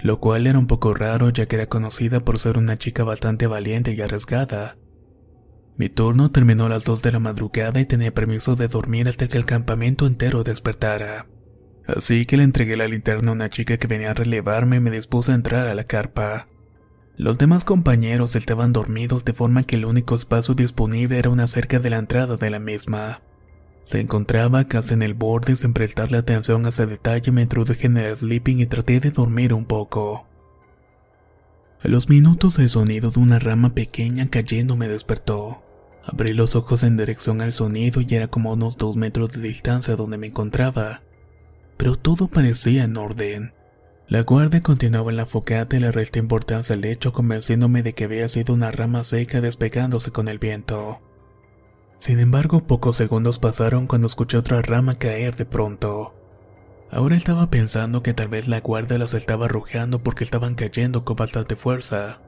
lo 0.00 0.20
cual 0.20 0.46
era 0.46 0.58
un 0.58 0.66
poco 0.66 0.94
raro 0.94 1.30
ya 1.30 1.46
que 1.46 1.56
era 1.56 1.68
conocida 1.68 2.20
por 2.20 2.38
ser 2.38 2.58
una 2.58 2.76
chica 2.76 3.04
bastante 3.04 3.46
valiente 3.46 3.92
y 3.92 4.00
arriesgada. 4.00 4.76
Mi 5.76 5.88
turno 5.88 6.30
terminó 6.30 6.66
a 6.66 6.68
las 6.68 6.84
2 6.84 7.02
de 7.02 7.12
la 7.12 7.20
madrugada 7.20 7.80
y 7.80 7.86
tenía 7.86 8.12
permiso 8.12 8.56
de 8.56 8.68
dormir 8.68 9.08
hasta 9.08 9.28
que 9.28 9.38
el 9.38 9.46
campamento 9.46 10.06
entero 10.06 10.42
despertara. 10.42 11.26
Así 11.86 12.26
que 12.26 12.36
le 12.36 12.42
entregué 12.42 12.76
la 12.76 12.88
linterna 12.88 13.30
a 13.30 13.34
una 13.34 13.48
chica 13.48 13.78
que 13.78 13.86
venía 13.86 14.10
a 14.10 14.14
relevarme 14.14 14.76
y 14.76 14.80
me 14.80 14.90
dispuse 14.90 15.32
a 15.32 15.36
entrar 15.36 15.68
a 15.68 15.74
la 15.74 15.84
carpa. 15.84 16.48
Los 17.16 17.38
demás 17.38 17.64
compañeros 17.64 18.36
estaban 18.36 18.72
dormidos 18.72 19.24
de 19.24 19.32
forma 19.32 19.62
que 19.62 19.76
el 19.76 19.84
único 19.84 20.14
espacio 20.14 20.54
disponible 20.54 21.18
era 21.18 21.30
una 21.30 21.46
cerca 21.46 21.78
de 21.78 21.90
la 21.90 21.98
entrada 21.98 22.36
de 22.36 22.50
la 22.50 22.58
misma. 22.58 23.22
Se 23.88 24.00
encontraba 24.00 24.64
casi 24.64 24.92
en 24.92 25.00
el 25.00 25.14
borde 25.14 25.56
sin 25.56 25.72
prestarle 25.72 26.18
atención 26.18 26.66
a 26.66 26.68
ese 26.68 26.84
detalle 26.84 27.32
me 27.32 27.40
introduje 27.40 27.86
en 27.86 27.96
el 27.96 28.14
sleeping 28.14 28.60
y 28.60 28.66
traté 28.66 29.00
de 29.00 29.10
dormir 29.10 29.54
un 29.54 29.64
poco. 29.64 30.26
A 31.82 31.88
los 31.88 32.10
minutos 32.10 32.58
el 32.58 32.68
sonido 32.68 33.10
de 33.10 33.18
una 33.18 33.38
rama 33.38 33.70
pequeña 33.70 34.28
cayendo 34.28 34.76
me 34.76 34.88
despertó. 34.88 35.62
Abrí 36.04 36.34
los 36.34 36.54
ojos 36.54 36.82
en 36.82 36.98
dirección 36.98 37.40
al 37.40 37.54
sonido 37.54 38.02
y 38.06 38.14
era 38.14 38.28
como 38.28 38.52
unos 38.52 38.76
dos 38.76 38.96
metros 38.96 39.32
de 39.32 39.40
distancia 39.40 39.96
donde 39.96 40.18
me 40.18 40.26
encontraba. 40.26 41.00
Pero 41.78 41.96
todo 41.96 42.28
parecía 42.28 42.84
en 42.84 42.98
orden. 42.98 43.54
La 44.06 44.20
guardia 44.20 44.62
continuaba 44.62 45.10
en 45.10 45.16
la 45.16 45.24
focata 45.24 45.76
y 45.76 45.80
le 45.80 45.92
resté 45.92 46.18
importancia 46.18 46.74
al 46.74 46.84
hecho 46.84 47.14
convenciéndome 47.14 47.82
de 47.82 47.94
que 47.94 48.04
había 48.04 48.28
sido 48.28 48.52
una 48.52 48.70
rama 48.70 49.02
seca 49.02 49.40
despegándose 49.40 50.10
con 50.10 50.28
el 50.28 50.38
viento. 50.38 51.00
Sin 51.98 52.20
embargo, 52.20 52.64
pocos 52.66 52.96
segundos 52.96 53.40
pasaron 53.40 53.88
cuando 53.88 54.06
escuché 54.06 54.38
otra 54.38 54.62
rama 54.62 54.94
caer 54.94 55.34
de 55.34 55.44
pronto. 55.44 56.14
Ahora 56.90 57.16
estaba 57.16 57.50
pensando 57.50 58.02
que 58.02 58.14
tal 58.14 58.28
vez 58.28 58.46
la 58.48 58.60
guardia 58.60 58.98
las 58.98 59.14
estaba 59.14 59.46
arrojando 59.46 60.02
porque 60.02 60.24
estaban 60.24 60.54
cayendo 60.54 61.04
con 61.04 61.16
bastante 61.16 61.56
fuerza. 61.56 62.20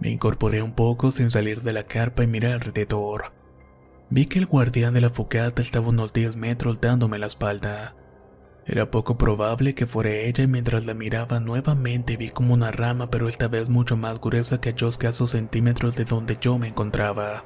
Me 0.00 0.10
incorporé 0.10 0.62
un 0.62 0.72
poco 0.72 1.10
sin 1.10 1.30
salir 1.30 1.62
de 1.62 1.72
la 1.72 1.82
carpa 1.82 2.22
y 2.22 2.28
miré 2.28 2.52
alrededor. 2.52 3.32
Vi 4.10 4.26
que 4.26 4.38
el 4.38 4.46
guardián 4.46 4.94
de 4.94 5.00
la 5.00 5.10
focata 5.10 5.60
estaba 5.60 5.88
unos 5.88 6.12
10 6.12 6.36
metros 6.36 6.80
dándome 6.80 7.18
la 7.18 7.26
espalda. 7.26 7.96
Era 8.64 8.90
poco 8.90 9.18
probable 9.18 9.74
que 9.74 9.86
fuera 9.86 10.10
ella 10.10 10.44
y 10.44 10.46
mientras 10.46 10.86
la 10.86 10.94
miraba 10.94 11.40
nuevamente 11.40 12.16
vi 12.16 12.30
como 12.30 12.54
una 12.54 12.70
rama 12.70 13.10
pero 13.10 13.28
esta 13.28 13.48
vez 13.48 13.68
mucho 13.68 13.96
más 13.96 14.20
gruesa 14.20 14.60
que 14.60 14.68
a 14.70 14.88
escasos 14.88 15.30
centímetros 15.30 15.96
de 15.96 16.04
donde 16.04 16.38
yo 16.40 16.58
me 16.58 16.68
encontraba. 16.68 17.44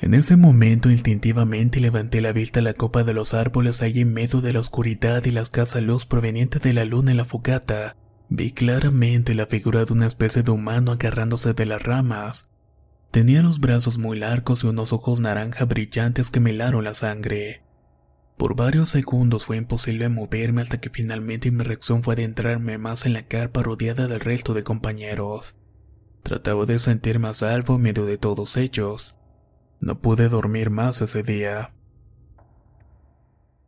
En 0.00 0.14
ese 0.14 0.36
momento 0.36 0.90
instintivamente 0.90 1.80
levanté 1.80 2.20
la 2.20 2.32
vista 2.32 2.60
a 2.60 2.62
la 2.62 2.74
copa 2.74 3.02
de 3.02 3.14
los 3.14 3.32
árboles 3.32 3.80
ahí 3.82 4.00
en 4.00 4.12
medio 4.12 4.40
de 4.40 4.52
la 4.52 4.60
oscuridad 4.60 5.24
y 5.24 5.30
la 5.30 5.40
escasa 5.40 5.80
luz 5.80 6.04
proveniente 6.04 6.58
de 6.58 6.74
la 6.74 6.84
luna 6.84 7.12
en 7.12 7.16
la 7.16 7.24
fogata 7.24 7.96
Vi 8.28 8.50
claramente 8.50 9.34
la 9.34 9.46
figura 9.46 9.84
de 9.84 9.92
una 9.92 10.06
especie 10.06 10.42
de 10.42 10.50
humano 10.50 10.90
agarrándose 10.90 11.54
de 11.54 11.64
las 11.64 11.82
ramas. 11.82 12.50
Tenía 13.12 13.40
los 13.40 13.60
brazos 13.60 13.98
muy 13.98 14.18
largos 14.18 14.64
y 14.64 14.66
unos 14.66 14.92
ojos 14.92 15.20
naranja 15.20 15.64
brillantes 15.64 16.32
que 16.32 16.40
me 16.40 16.50
helaron 16.50 16.82
la 16.82 16.94
sangre. 16.94 17.62
Por 18.36 18.56
varios 18.56 18.90
segundos 18.90 19.46
fue 19.46 19.56
imposible 19.56 20.08
moverme 20.08 20.60
hasta 20.60 20.80
que 20.80 20.90
finalmente 20.90 21.52
mi 21.52 21.62
reacción 21.62 22.02
fue 22.02 22.14
adentrarme 22.14 22.78
más 22.78 23.06
en 23.06 23.12
la 23.12 23.22
carpa 23.22 23.62
rodeada 23.62 24.08
del 24.08 24.20
resto 24.20 24.54
de 24.54 24.64
compañeros. 24.64 25.56
Trataba 26.24 26.66
de 26.66 26.80
sentirme 26.80 27.28
a 27.28 27.32
salvo 27.32 27.76
en 27.76 27.82
medio 27.82 28.06
de 28.06 28.18
todos 28.18 28.56
ellos. 28.56 29.15
No 29.80 30.00
pude 30.00 30.28
dormir 30.28 30.70
más 30.70 31.02
ese 31.02 31.22
día. 31.22 31.72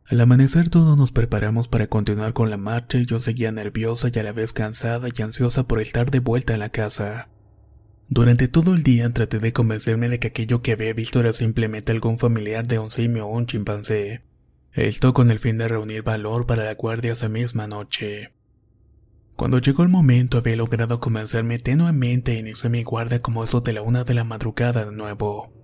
Al 0.09 0.21
amanecer 0.21 0.69
todos 0.69 0.97
nos 0.97 1.11
preparamos 1.11 1.67
para 1.67 1.85
continuar 1.85 2.33
con 2.33 2.49
la 2.49 2.57
marcha 2.57 2.97
y 2.97 3.05
yo 3.05 3.19
seguía 3.19 3.51
nerviosa 3.51 4.09
y 4.11 4.17
a 4.17 4.23
la 4.23 4.31
vez 4.31 4.53
cansada 4.53 5.07
y 5.15 5.21
ansiosa 5.21 5.67
por 5.67 5.79
estar 5.79 6.09
de 6.09 6.19
vuelta 6.19 6.53
en 6.55 6.61
la 6.61 6.69
casa. 6.69 7.29
Durante 8.07 8.47
todo 8.47 8.73
el 8.73 8.81
día 8.81 9.07
traté 9.11 9.37
de 9.37 9.53
convencerme 9.53 10.09
de 10.09 10.19
que 10.19 10.29
aquello 10.29 10.63
que 10.63 10.71
había 10.71 10.93
visto 10.93 11.19
era 11.19 11.31
simplemente 11.31 11.91
algún 11.91 12.17
familiar 12.17 12.65
de 12.65 12.79
un 12.79 12.89
simio 12.89 13.27
o 13.27 13.37
un 13.37 13.45
chimpancé. 13.45 14.23
Esto 14.73 15.13
con 15.13 15.29
el 15.29 15.37
fin 15.37 15.59
de 15.59 15.67
reunir 15.67 16.01
valor 16.01 16.47
para 16.47 16.63
la 16.63 16.73
guardia 16.73 17.11
esa 17.11 17.29
misma 17.29 17.67
noche. 17.67 18.33
Cuando 19.35 19.59
llegó 19.59 19.83
el 19.83 19.89
momento 19.89 20.39
había 20.39 20.55
logrado 20.55 20.99
convencerme 20.99 21.59
tenuemente 21.59 22.31
e 22.31 22.39
inicié 22.39 22.71
mi 22.71 22.81
guardia 22.81 23.21
como 23.21 23.43
eso 23.43 23.61
de 23.61 23.73
la 23.73 23.83
una 23.83 24.03
de 24.03 24.15
la 24.15 24.23
madrugada 24.23 24.85
de 24.85 24.91
nuevo. 24.91 25.58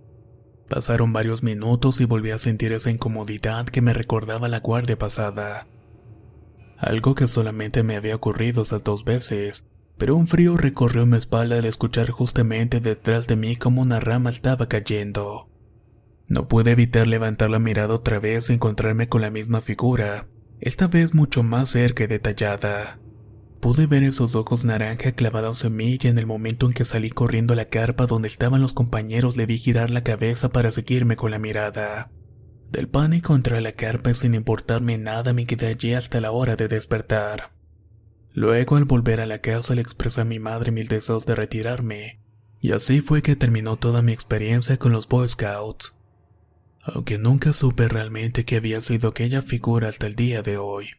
Pasaron 0.70 1.14
varios 1.14 1.44
minutos 1.44 2.02
y 2.02 2.06
volví 2.06 2.32
a 2.32 2.40
sentir 2.40 2.72
esa 2.72 2.90
incomodidad 2.90 3.66
que 3.66 3.82
me 3.82 3.94
recordaba 3.94 4.48
la 4.48 4.60
guardia 4.60 4.98
pasada. 4.98 5.68
Algo 6.78 7.16
que 7.16 7.28
solamente 7.28 7.84
me 7.84 7.96
había 7.96 8.16
ocurrido 8.16 8.64
esas 8.64 8.84
dos 8.84 9.06
veces, 9.06 9.66
pero 9.98 10.16
un 10.16 10.28
frío 10.28 10.58
recorrió 10.58 11.06
mi 11.06 11.18
espalda 11.18 11.60
al 11.60 11.66
escuchar 11.66 12.10
justamente 12.10 12.80
detrás 12.80 13.28
de 13.28 13.36
mí 13.36 13.56
como 13.56 13.82
una 13.82 14.00
rama 14.00 14.30
estaba 14.30 14.68
cayendo. 14.68 15.50
No 16.28 16.48
pude 16.48 16.72
evitar 16.72 17.06
levantar 17.06 17.52
la 17.52 17.60
mirada 17.60 17.94
otra 17.94 18.20
vez 18.20 18.50
y 18.50 18.54
encontrarme 18.54 19.08
con 19.08 19.22
la 19.22 19.30
misma 19.30 19.62
figura, 19.62 20.28
esta 20.60 20.88
vez 20.88 21.14
mucho 21.14 21.44
más 21.44 21.70
cerca 21.70 22.06
y 22.06 22.08
detallada. 22.08 23.00
Pude 23.60 23.88
ver 23.88 24.04
esos 24.04 24.36
ojos 24.36 24.64
naranja 24.64 25.14
clavados 25.14 25.64
en 25.64 25.76
mí 25.76 25.98
y 26.02 26.08
en 26.08 26.20
el 26.20 26.26
momento 26.26 26.68
en 26.68 26.74
que 26.74 26.86
salí 26.86 27.10
corriendo 27.10 27.54
a 27.54 27.56
la 27.58 27.70
carpa 27.70 28.06
donde 28.06 28.28
estaban 28.28 28.62
los 28.62 28.74
compañeros 28.74 29.38
le 29.38 29.46
vi 29.46 29.58
girar 29.58 29.90
la 29.90 30.04
cabeza 30.04 30.50
para 30.50 30.72
seguirme 30.72 31.16
con 31.16 31.32
la 31.32 31.40
mirada. 31.40 32.12
Del 32.70 32.88
pánico 32.88 33.30
contra 33.30 33.62
la 33.62 33.72
carpa 33.72 34.12
y 34.12 34.14
sin 34.14 34.34
importarme 34.34 34.98
nada 34.98 35.34
me 35.34 35.46
quedé 35.46 35.68
allí 35.68 35.94
hasta 35.94 36.20
la 36.20 36.32
hora 36.32 36.56
de 36.56 36.68
despertar. 36.68 37.52
Luego 38.34 38.76
al 38.76 38.84
volver 38.84 39.22
a 39.22 39.26
la 39.26 39.40
casa 39.40 39.76
le 39.76 39.82
expresé 39.82 40.22
a 40.22 40.26
mi 40.26 40.40
madre 40.40 40.72
mis 40.72 40.90
deseos 40.90 41.26
de 41.26 41.36
retirarme, 41.36 42.20
y 42.60 42.74
así 42.74 43.00
fue 43.00 43.22
que 43.22 43.38
terminó 43.38 43.78
toda 43.78 44.02
mi 44.02 44.12
experiencia 44.12 44.78
con 44.78 44.92
los 44.92 45.08
Boy 45.08 45.30
Scouts. 45.30 45.98
Aunque 46.84 47.18
nunca 47.18 47.54
supe 47.54 47.88
realmente 47.88 48.44
qué 48.44 48.58
había 48.58 48.82
sido 48.82 49.10
aquella 49.10 49.42
figura 49.42 49.88
hasta 49.88 50.06
el 50.06 50.16
día 50.16 50.42
de 50.42 50.58
hoy. 50.58 50.90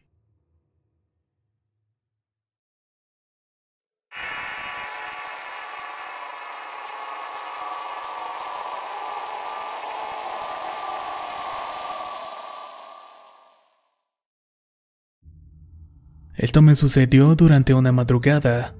Esto 16.37 16.61
me 16.61 16.75
sucedió 16.75 17.35
durante 17.35 17.73
una 17.73 17.91
madrugada. 17.91 18.75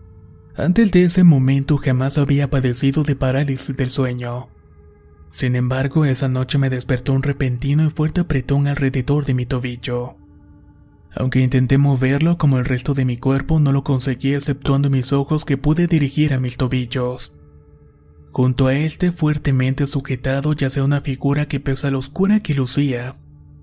Antes 0.56 0.91
de 0.91 1.04
ese 1.04 1.24
momento 1.24 1.78
jamás 1.78 2.20
había 2.20 2.52
padecido 2.52 3.04
de 3.04 3.15
parálisis 3.15 3.76
del 3.76 3.89
sueño. 3.89 4.50
Sin 5.32 5.56
embargo, 5.56 6.06
esa 6.06 6.30
noche 6.30 6.60
me 6.60 6.70
despertó 6.70 7.13
un 7.13 7.24
repentino 7.24 7.84
y 7.84 7.89
fuerte 7.89 8.22
apretón 8.22 8.67
alrededor 8.67 9.26
de 9.26 9.34
mi 9.34 9.46
tobillo. 9.48 10.17
Aunque 11.15 11.39
intenté 11.39 11.80
moverlo 11.80 12.38
como 12.38 12.60
el 12.60 12.65
resto 12.65 12.93
de 12.93 13.06
mi 13.06 13.17
cuerpo, 13.17 13.60
no 13.60 13.72
lo 13.72 13.84
conseguí 13.84 14.36
exceptuando 14.36 14.91
mis 14.91 15.12
ojos 15.12 15.43
que 15.43 15.58
pude 15.58 15.88
dirigir 15.88 16.34
a 16.34 16.39
mis 16.39 16.58
tobillos. 16.58 17.34
Junto 18.32 18.67
a 18.67 18.76
este 18.76 19.12
fuertemente 19.12 19.88
sujetado 19.88 20.54
yacía 20.54 20.84
una 20.84 21.02
figura 21.02 21.48
que 21.48 21.60
pese 21.60 21.88
a 21.88 21.91
la 21.91 21.98
oscura 21.98 22.39
que 22.41 22.54
lucía, 22.54 23.15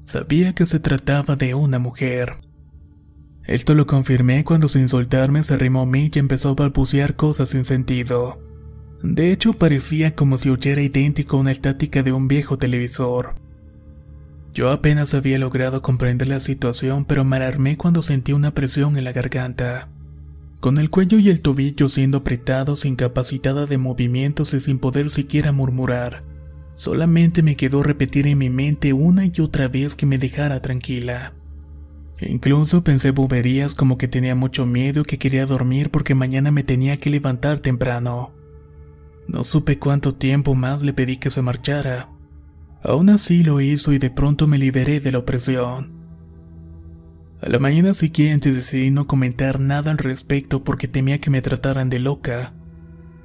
sabía 0.04 0.52
que 0.52 0.66
se 0.66 0.80
trataba 0.80 1.36
de 1.36 1.54
una 1.54 1.78
mujer. 1.78 2.40
Esto 3.46 3.74
lo 3.74 3.86
confirmé 3.86 4.42
cuando 4.42 4.68
sin 4.68 4.88
soltarme 4.88 5.44
se 5.44 5.54
arrimó 5.54 5.82
a 5.82 5.86
mí 5.86 6.10
y 6.12 6.18
empezó 6.18 6.50
a 6.50 6.54
balbucear 6.54 7.14
cosas 7.14 7.50
sin 7.50 7.64
sentido. 7.64 8.40
De 9.02 9.32
hecho, 9.32 9.52
parecía 9.52 10.14
como 10.14 10.38
si 10.38 10.48
oyera 10.48 10.80
idéntico 10.80 11.36
a 11.36 11.40
una 11.40 11.52
estática 11.52 12.02
de 12.02 12.12
un 12.12 12.26
viejo 12.26 12.56
televisor. 12.56 13.34
Yo 14.54 14.70
apenas 14.70 15.12
había 15.12 15.38
logrado 15.38 15.82
comprender 15.82 16.28
la 16.28 16.40
situación, 16.40 17.04
pero 17.04 17.24
me 17.24 17.36
alarmé 17.36 17.76
cuando 17.76 18.00
sentí 18.02 18.32
una 18.32 18.54
presión 18.54 18.96
en 18.96 19.04
la 19.04 19.12
garganta. 19.12 19.90
Con 20.60 20.78
el 20.78 20.88
cuello 20.88 21.18
y 21.18 21.28
el 21.28 21.42
tobillo 21.42 21.90
siendo 21.90 22.18
apretados, 22.18 22.86
incapacitada 22.86 23.66
de 23.66 23.76
movimientos 23.76 24.54
y 24.54 24.60
sin 24.62 24.78
poder 24.78 25.10
siquiera 25.10 25.52
murmurar. 25.52 26.24
Solamente 26.74 27.42
me 27.42 27.56
quedó 27.56 27.82
repetir 27.82 28.26
en 28.26 28.38
mi 28.38 28.48
mente 28.48 28.94
una 28.94 29.26
y 29.26 29.32
otra 29.40 29.68
vez 29.68 29.94
que 29.96 30.06
me 30.06 30.16
dejara 30.16 30.62
tranquila. 30.62 31.34
Incluso 32.28 32.84
pensé 32.84 33.10
boberías 33.10 33.74
como 33.74 33.98
que 33.98 34.08
tenía 34.08 34.34
mucho 34.34 34.66
miedo 34.66 35.02
y 35.02 35.04
que 35.04 35.18
quería 35.18 35.46
dormir 35.46 35.90
porque 35.90 36.14
mañana 36.14 36.50
me 36.50 36.62
tenía 36.62 36.96
que 36.96 37.10
levantar 37.10 37.60
temprano. 37.60 38.34
No 39.26 39.44
supe 39.44 39.78
cuánto 39.78 40.14
tiempo 40.14 40.54
más 40.54 40.82
le 40.82 40.92
pedí 40.92 41.16
que 41.16 41.30
se 41.30 41.42
marchara. 41.42 42.10
Aún 42.82 43.10
así 43.10 43.42
lo 43.42 43.60
hizo 43.60 43.92
y 43.92 43.98
de 43.98 44.10
pronto 44.10 44.46
me 44.46 44.58
liberé 44.58 45.00
de 45.00 45.12
la 45.12 45.18
opresión. 45.18 45.92
A 47.40 47.48
la 47.48 47.58
mañana 47.58 47.92
siguiente 47.94 48.52
decidí 48.52 48.90
no 48.90 49.06
comentar 49.06 49.60
nada 49.60 49.90
al 49.90 49.98
respecto 49.98 50.64
porque 50.64 50.88
temía 50.88 51.20
que 51.20 51.30
me 51.30 51.42
trataran 51.42 51.90
de 51.90 51.98
loca, 51.98 52.54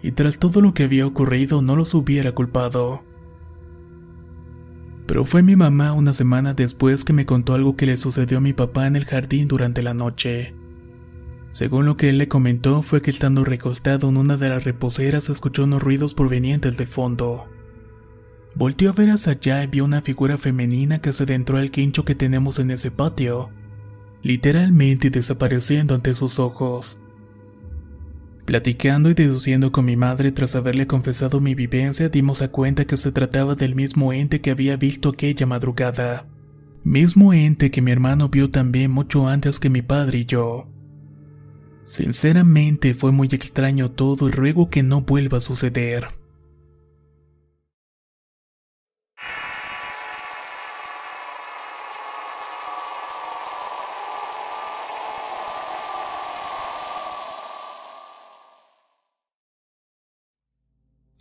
y 0.01 0.12
tras 0.12 0.39
todo 0.39 0.62
lo 0.62 0.73
que 0.73 0.83
había 0.83 1.07
ocurrido 1.07 1.62
no 1.62 1.75
los 1.75 1.93
hubiera 1.93 2.33
culpado. 2.33 3.05
Pero 5.09 5.25
fue 5.25 5.41
mi 5.41 5.55
mamá 5.55 5.93
una 5.93 6.13
semana 6.13 6.53
después 6.53 7.03
que 7.03 7.13
me 7.13 7.25
contó 7.25 7.55
algo 7.55 7.75
que 7.75 7.87
le 7.87 7.97
sucedió 7.97 8.37
a 8.37 8.41
mi 8.41 8.53
papá 8.53 8.85
en 8.85 8.95
el 8.95 9.05
jardín 9.05 9.47
durante 9.47 9.81
la 9.81 9.95
noche. 9.95 10.53
Según 11.49 11.87
lo 11.87 11.97
que 11.97 12.09
él 12.09 12.19
le 12.19 12.27
comentó 12.27 12.83
fue 12.83 13.01
que 13.01 13.09
estando 13.09 13.43
recostado 13.43 14.07
en 14.07 14.17
una 14.17 14.37
de 14.37 14.49
las 14.49 14.65
reposeras 14.65 15.29
escuchó 15.29 15.63
unos 15.63 15.81
ruidos 15.81 16.13
provenientes 16.13 16.77
del 16.77 16.85
fondo. 16.85 17.49
Volteó 18.53 18.91
a 18.91 18.93
ver 18.93 19.09
hacia 19.09 19.31
allá 19.31 19.63
y 19.63 19.67
vio 19.67 19.83
una 19.83 20.03
figura 20.03 20.37
femenina 20.37 21.01
que 21.01 21.11
se 21.11 21.23
adentró 21.23 21.57
al 21.57 21.71
quincho 21.71 22.05
que 22.05 22.13
tenemos 22.13 22.59
en 22.59 22.69
ese 22.69 22.91
patio, 22.91 23.49
literalmente 24.21 25.09
desapareciendo 25.09 25.95
ante 25.95 26.13
sus 26.13 26.37
ojos. 26.37 26.99
Platicando 28.49 29.12
y 29.12 29.13
deduciendo 29.13 29.71
con 29.71 29.85
mi 29.85 29.95
madre 29.95 30.31
tras 30.31 30.55
haberle 30.55 30.88
confesado 30.88 31.39
mi 31.39 31.53
vivencia, 31.53 32.09
dimos 32.09 32.41
a 32.41 32.47
cuenta 32.47 32.85
que 32.85 32.97
se 32.97 33.12
trataba 33.12 33.53
del 33.53 33.75
mismo 33.75 34.12
ente 34.12 34.41
que 34.41 34.49
había 34.49 34.75
visto 34.75 35.09
aquella 35.09 35.45
madrugada. 35.45 36.25
Mismo 36.83 37.31
ente 37.31 37.69
que 37.69 37.83
mi 37.83 37.91
hermano 37.91 38.29
vio 38.29 38.49
también 38.49 38.89
mucho 38.89 39.27
antes 39.27 39.59
que 39.59 39.69
mi 39.69 39.83
padre 39.83 40.17
y 40.17 40.25
yo. 40.25 40.67
Sinceramente 41.83 42.95
fue 42.95 43.12
muy 43.12 43.27
extraño 43.27 43.91
todo 43.91 44.27
y 44.27 44.31
ruego 44.31 44.71
que 44.71 44.81
no 44.81 45.01
vuelva 45.01 45.38
a 45.38 45.41
suceder. 45.41 46.07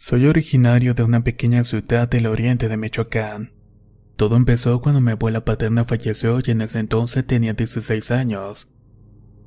Soy 0.09 0.27
originario 0.27 0.95
de 0.95 1.03
una 1.03 1.23
pequeña 1.23 1.65
ciudad 1.65 2.09
del 2.09 2.29
oriente 2.29 2.71
de 2.71 2.79
Michoacán. 2.79 3.53
Todo 4.17 4.37
empezó 4.37 4.81
cuando 4.81 5.03
mi 5.03 5.11
abuela 5.11 5.45
paterna 5.45 5.85
falleció 5.85 6.39
y 6.43 6.51
en 6.51 6.63
ese 6.63 6.79
entonces 6.79 7.27
tenía 7.27 7.53
16 7.53 8.11
años. 8.13 8.73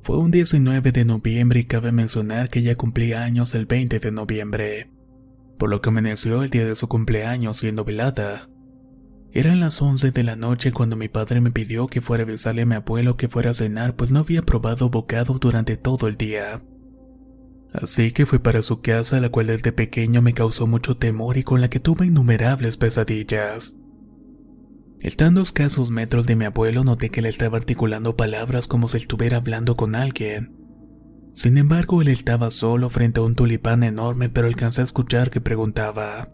Fue 0.02 0.18
un 0.18 0.30
19 0.30 0.92
de 0.92 1.04
noviembre 1.04 1.58
y 1.58 1.64
cabe 1.64 1.90
mencionar 1.90 2.48
que 2.48 2.60
ella 2.60 2.76
cumplía 2.76 3.24
años 3.24 3.56
el 3.56 3.66
20 3.66 3.98
de 3.98 4.12
noviembre, 4.12 4.88
por 5.58 5.68
lo 5.68 5.80
que 5.80 5.88
amaneció 5.88 6.44
el 6.44 6.50
día 6.50 6.64
de 6.64 6.76
su 6.76 6.86
cumpleaños 6.86 7.56
siendo 7.56 7.84
velada. 7.84 8.48
Eran 9.32 9.58
las 9.58 9.82
11 9.82 10.12
de 10.12 10.22
la 10.22 10.36
noche 10.36 10.70
cuando 10.70 10.94
mi 10.94 11.08
padre 11.08 11.40
me 11.40 11.50
pidió 11.50 11.88
que 11.88 12.00
fuera 12.00 12.22
a 12.22 12.26
avisarle 12.28 12.62
a 12.62 12.66
mi 12.66 12.76
abuelo 12.76 13.16
que 13.16 13.28
fuera 13.28 13.50
a 13.50 13.54
cenar 13.54 13.96
pues 13.96 14.12
no 14.12 14.20
había 14.20 14.42
probado 14.42 14.90
bocado 14.90 15.40
durante 15.40 15.76
todo 15.76 16.06
el 16.06 16.16
día. 16.16 16.62
Así 17.72 18.12
que 18.12 18.26
fui 18.26 18.38
para 18.38 18.62
su 18.62 18.80
casa, 18.80 19.20
la 19.20 19.30
cual 19.30 19.46
desde 19.46 19.72
pequeño 19.72 20.20
me 20.20 20.34
causó 20.34 20.66
mucho 20.66 20.96
temor 20.98 21.38
y 21.38 21.42
con 21.42 21.60
la 21.60 21.70
que 21.70 21.80
tuve 21.80 22.06
innumerables 22.06 22.76
pesadillas. 22.76 23.76
Estando 25.00 25.40
a 25.40 25.42
escasos 25.42 25.90
metros 25.90 26.26
de 26.26 26.36
mi 26.36 26.44
abuelo, 26.44 26.84
noté 26.84 27.10
que 27.10 27.20
él 27.20 27.26
estaba 27.26 27.56
articulando 27.56 28.16
palabras 28.16 28.68
como 28.68 28.88
si 28.88 28.98
estuviera 28.98 29.38
hablando 29.38 29.76
con 29.76 29.96
alguien. 29.96 30.54
Sin 31.34 31.56
embargo, 31.56 32.02
él 32.02 32.08
estaba 32.08 32.50
solo 32.50 32.90
frente 32.90 33.20
a 33.20 33.22
un 33.22 33.34
tulipán 33.34 33.82
enorme, 33.82 34.28
pero 34.28 34.46
alcancé 34.46 34.82
a 34.82 34.84
escuchar 34.84 35.30
que 35.30 35.40
preguntaba: 35.40 36.28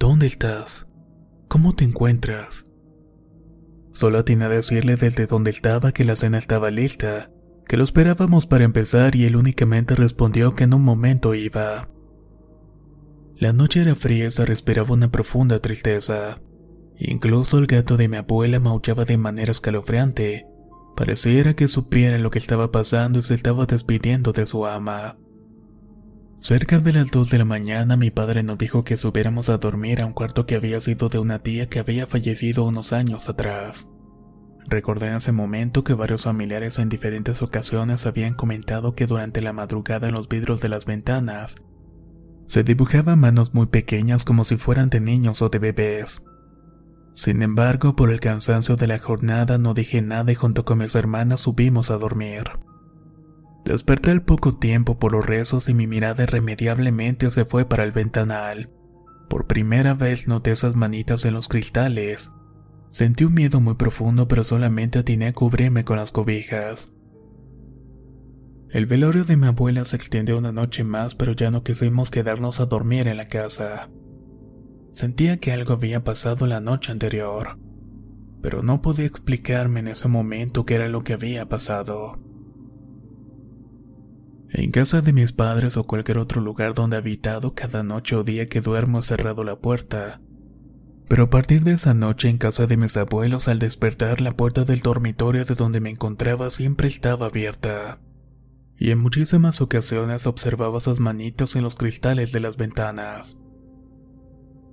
¿Dónde 0.00 0.26
estás? 0.26 0.88
¿Cómo 1.48 1.74
te 1.74 1.84
encuentras? 1.84 2.64
Solo 3.92 4.18
atiné 4.18 4.46
a 4.46 4.48
decirle 4.48 4.96
desde 4.96 5.26
donde 5.26 5.50
estaba 5.50 5.92
que 5.92 6.04
la 6.04 6.16
cena 6.16 6.38
estaba 6.38 6.70
lista 6.70 7.30
que 7.72 7.78
lo 7.78 7.84
esperábamos 7.84 8.46
para 8.46 8.64
empezar 8.64 9.16
y 9.16 9.24
él 9.24 9.34
únicamente 9.34 9.94
respondió 9.94 10.54
que 10.54 10.64
en 10.64 10.74
un 10.74 10.82
momento 10.82 11.34
iba. 11.34 11.88
La 13.38 13.54
noche 13.54 13.80
era 13.80 13.94
fría 13.94 14.26
y 14.26 14.30
se 14.30 14.44
respiraba 14.44 14.92
una 14.92 15.10
profunda 15.10 15.58
tristeza. 15.58 16.38
Incluso 16.98 17.56
el 17.56 17.66
gato 17.66 17.96
de 17.96 18.08
mi 18.08 18.18
abuela 18.18 18.60
maullaba 18.60 19.06
de 19.06 19.16
manera 19.16 19.52
escalofriante. 19.52 20.46
Pareciera 20.98 21.54
que 21.54 21.66
supiera 21.66 22.18
lo 22.18 22.28
que 22.28 22.40
estaba 22.40 22.70
pasando 22.70 23.20
y 23.20 23.22
se 23.22 23.32
estaba 23.32 23.64
despidiendo 23.64 24.32
de 24.32 24.44
su 24.44 24.66
ama. 24.66 25.16
Cerca 26.40 26.78
de 26.78 26.92
las 26.92 27.10
2 27.10 27.30
de 27.30 27.38
la 27.38 27.46
mañana 27.46 27.96
mi 27.96 28.10
padre 28.10 28.42
nos 28.42 28.58
dijo 28.58 28.84
que 28.84 28.98
subiéramos 28.98 29.48
a 29.48 29.56
dormir 29.56 30.02
a 30.02 30.06
un 30.06 30.12
cuarto 30.12 30.44
que 30.44 30.56
había 30.56 30.78
sido 30.82 31.08
de 31.08 31.20
una 31.20 31.38
tía 31.38 31.70
que 31.70 31.78
había 31.78 32.06
fallecido 32.06 32.64
unos 32.64 32.92
años 32.92 33.30
atrás. 33.30 33.88
Recordé 34.68 35.08
en 35.08 35.14
ese 35.14 35.32
momento 35.32 35.84
que 35.84 35.94
varios 35.94 36.24
familiares 36.24 36.78
en 36.78 36.88
diferentes 36.88 37.42
ocasiones 37.42 38.06
habían 38.06 38.34
comentado 38.34 38.94
que 38.94 39.06
durante 39.06 39.42
la 39.42 39.52
madrugada 39.52 40.08
en 40.08 40.14
los 40.14 40.28
vidrios 40.28 40.60
de 40.60 40.68
las 40.68 40.86
ventanas 40.86 41.56
se 42.46 42.64
dibujaban 42.64 43.18
manos 43.18 43.54
muy 43.54 43.66
pequeñas 43.66 44.24
como 44.24 44.44
si 44.44 44.56
fueran 44.56 44.90
de 44.90 45.00
niños 45.00 45.40
o 45.42 45.48
de 45.48 45.58
bebés. 45.58 46.22
Sin 47.14 47.42
embargo, 47.42 47.96
por 47.96 48.10
el 48.10 48.20
cansancio 48.20 48.76
de 48.76 48.86
la 48.86 48.98
jornada 48.98 49.58
no 49.58 49.74
dije 49.74 50.02
nada 50.02 50.32
y 50.32 50.34
junto 50.34 50.64
con 50.64 50.78
mis 50.78 50.94
hermanas 50.94 51.40
subimos 51.40 51.90
a 51.90 51.98
dormir. 51.98 52.44
Desperté 53.64 54.10
al 54.10 54.22
poco 54.22 54.56
tiempo 54.56 54.98
por 54.98 55.12
los 55.12 55.24
rezos 55.24 55.68
y 55.68 55.74
mi 55.74 55.86
mirada 55.86 56.24
irremediablemente 56.24 57.30
se 57.30 57.44
fue 57.44 57.64
para 57.64 57.84
el 57.84 57.92
ventanal. 57.92 58.70
Por 59.28 59.46
primera 59.46 59.94
vez 59.94 60.26
noté 60.26 60.50
esas 60.50 60.74
manitas 60.74 61.24
en 61.24 61.34
los 61.34 61.48
cristales. 61.48 62.30
Sentí 62.92 63.24
un 63.24 63.32
miedo 63.32 63.60
muy 63.60 63.74
profundo 63.74 64.28
pero 64.28 64.44
solamente 64.44 64.98
atiné 64.98 65.28
a 65.28 65.32
cubrirme 65.32 65.82
con 65.82 65.96
las 65.96 66.12
cobijas. 66.12 66.92
El 68.70 68.84
velorio 68.84 69.24
de 69.24 69.36
mi 69.38 69.46
abuela 69.46 69.84
se 69.86 69.96
extendió 69.96 70.36
una 70.36 70.52
noche 70.52 70.84
más 70.84 71.14
pero 71.14 71.32
ya 71.32 71.50
no 71.50 71.64
quisimos 71.64 72.10
quedarnos 72.10 72.60
a 72.60 72.66
dormir 72.66 73.08
en 73.08 73.16
la 73.16 73.24
casa. 73.24 73.90
Sentía 74.92 75.38
que 75.38 75.52
algo 75.52 75.72
había 75.72 76.04
pasado 76.04 76.46
la 76.46 76.60
noche 76.60 76.92
anterior, 76.92 77.58
pero 78.42 78.62
no 78.62 78.82
podía 78.82 79.06
explicarme 79.06 79.80
en 79.80 79.88
ese 79.88 80.08
momento 80.08 80.66
qué 80.66 80.74
era 80.74 80.90
lo 80.90 81.02
que 81.02 81.14
había 81.14 81.48
pasado. 81.48 82.20
En 84.50 84.70
casa 84.70 85.00
de 85.00 85.14
mis 85.14 85.32
padres 85.32 85.78
o 85.78 85.84
cualquier 85.84 86.18
otro 86.18 86.42
lugar 86.42 86.74
donde 86.74 86.96
he 86.96 86.98
habitado 86.98 87.54
cada 87.54 87.82
noche 87.82 88.16
o 88.16 88.22
día 88.22 88.50
que 88.50 88.60
duermo 88.60 88.98
he 88.98 89.02
cerrado 89.02 89.44
la 89.44 89.56
puerta. 89.56 90.20
Pero 91.08 91.24
a 91.24 91.30
partir 91.30 91.62
de 91.62 91.72
esa 91.72 91.94
noche 91.94 92.28
en 92.28 92.38
casa 92.38 92.66
de 92.66 92.76
mis 92.76 92.96
abuelos 92.96 93.48
al 93.48 93.58
despertar 93.58 94.20
la 94.20 94.36
puerta 94.36 94.64
del 94.64 94.80
dormitorio 94.80 95.44
de 95.44 95.54
donde 95.54 95.80
me 95.80 95.90
encontraba 95.90 96.50
siempre 96.50 96.88
estaba 96.88 97.26
abierta. 97.26 98.00
Y 98.76 98.90
en 98.90 98.98
muchísimas 98.98 99.60
ocasiones 99.60 100.26
observaba 100.26 100.78
esas 100.78 100.98
manitos 100.98 101.54
en 101.56 101.62
los 101.62 101.74
cristales 101.74 102.32
de 102.32 102.40
las 102.40 102.56
ventanas. 102.56 103.36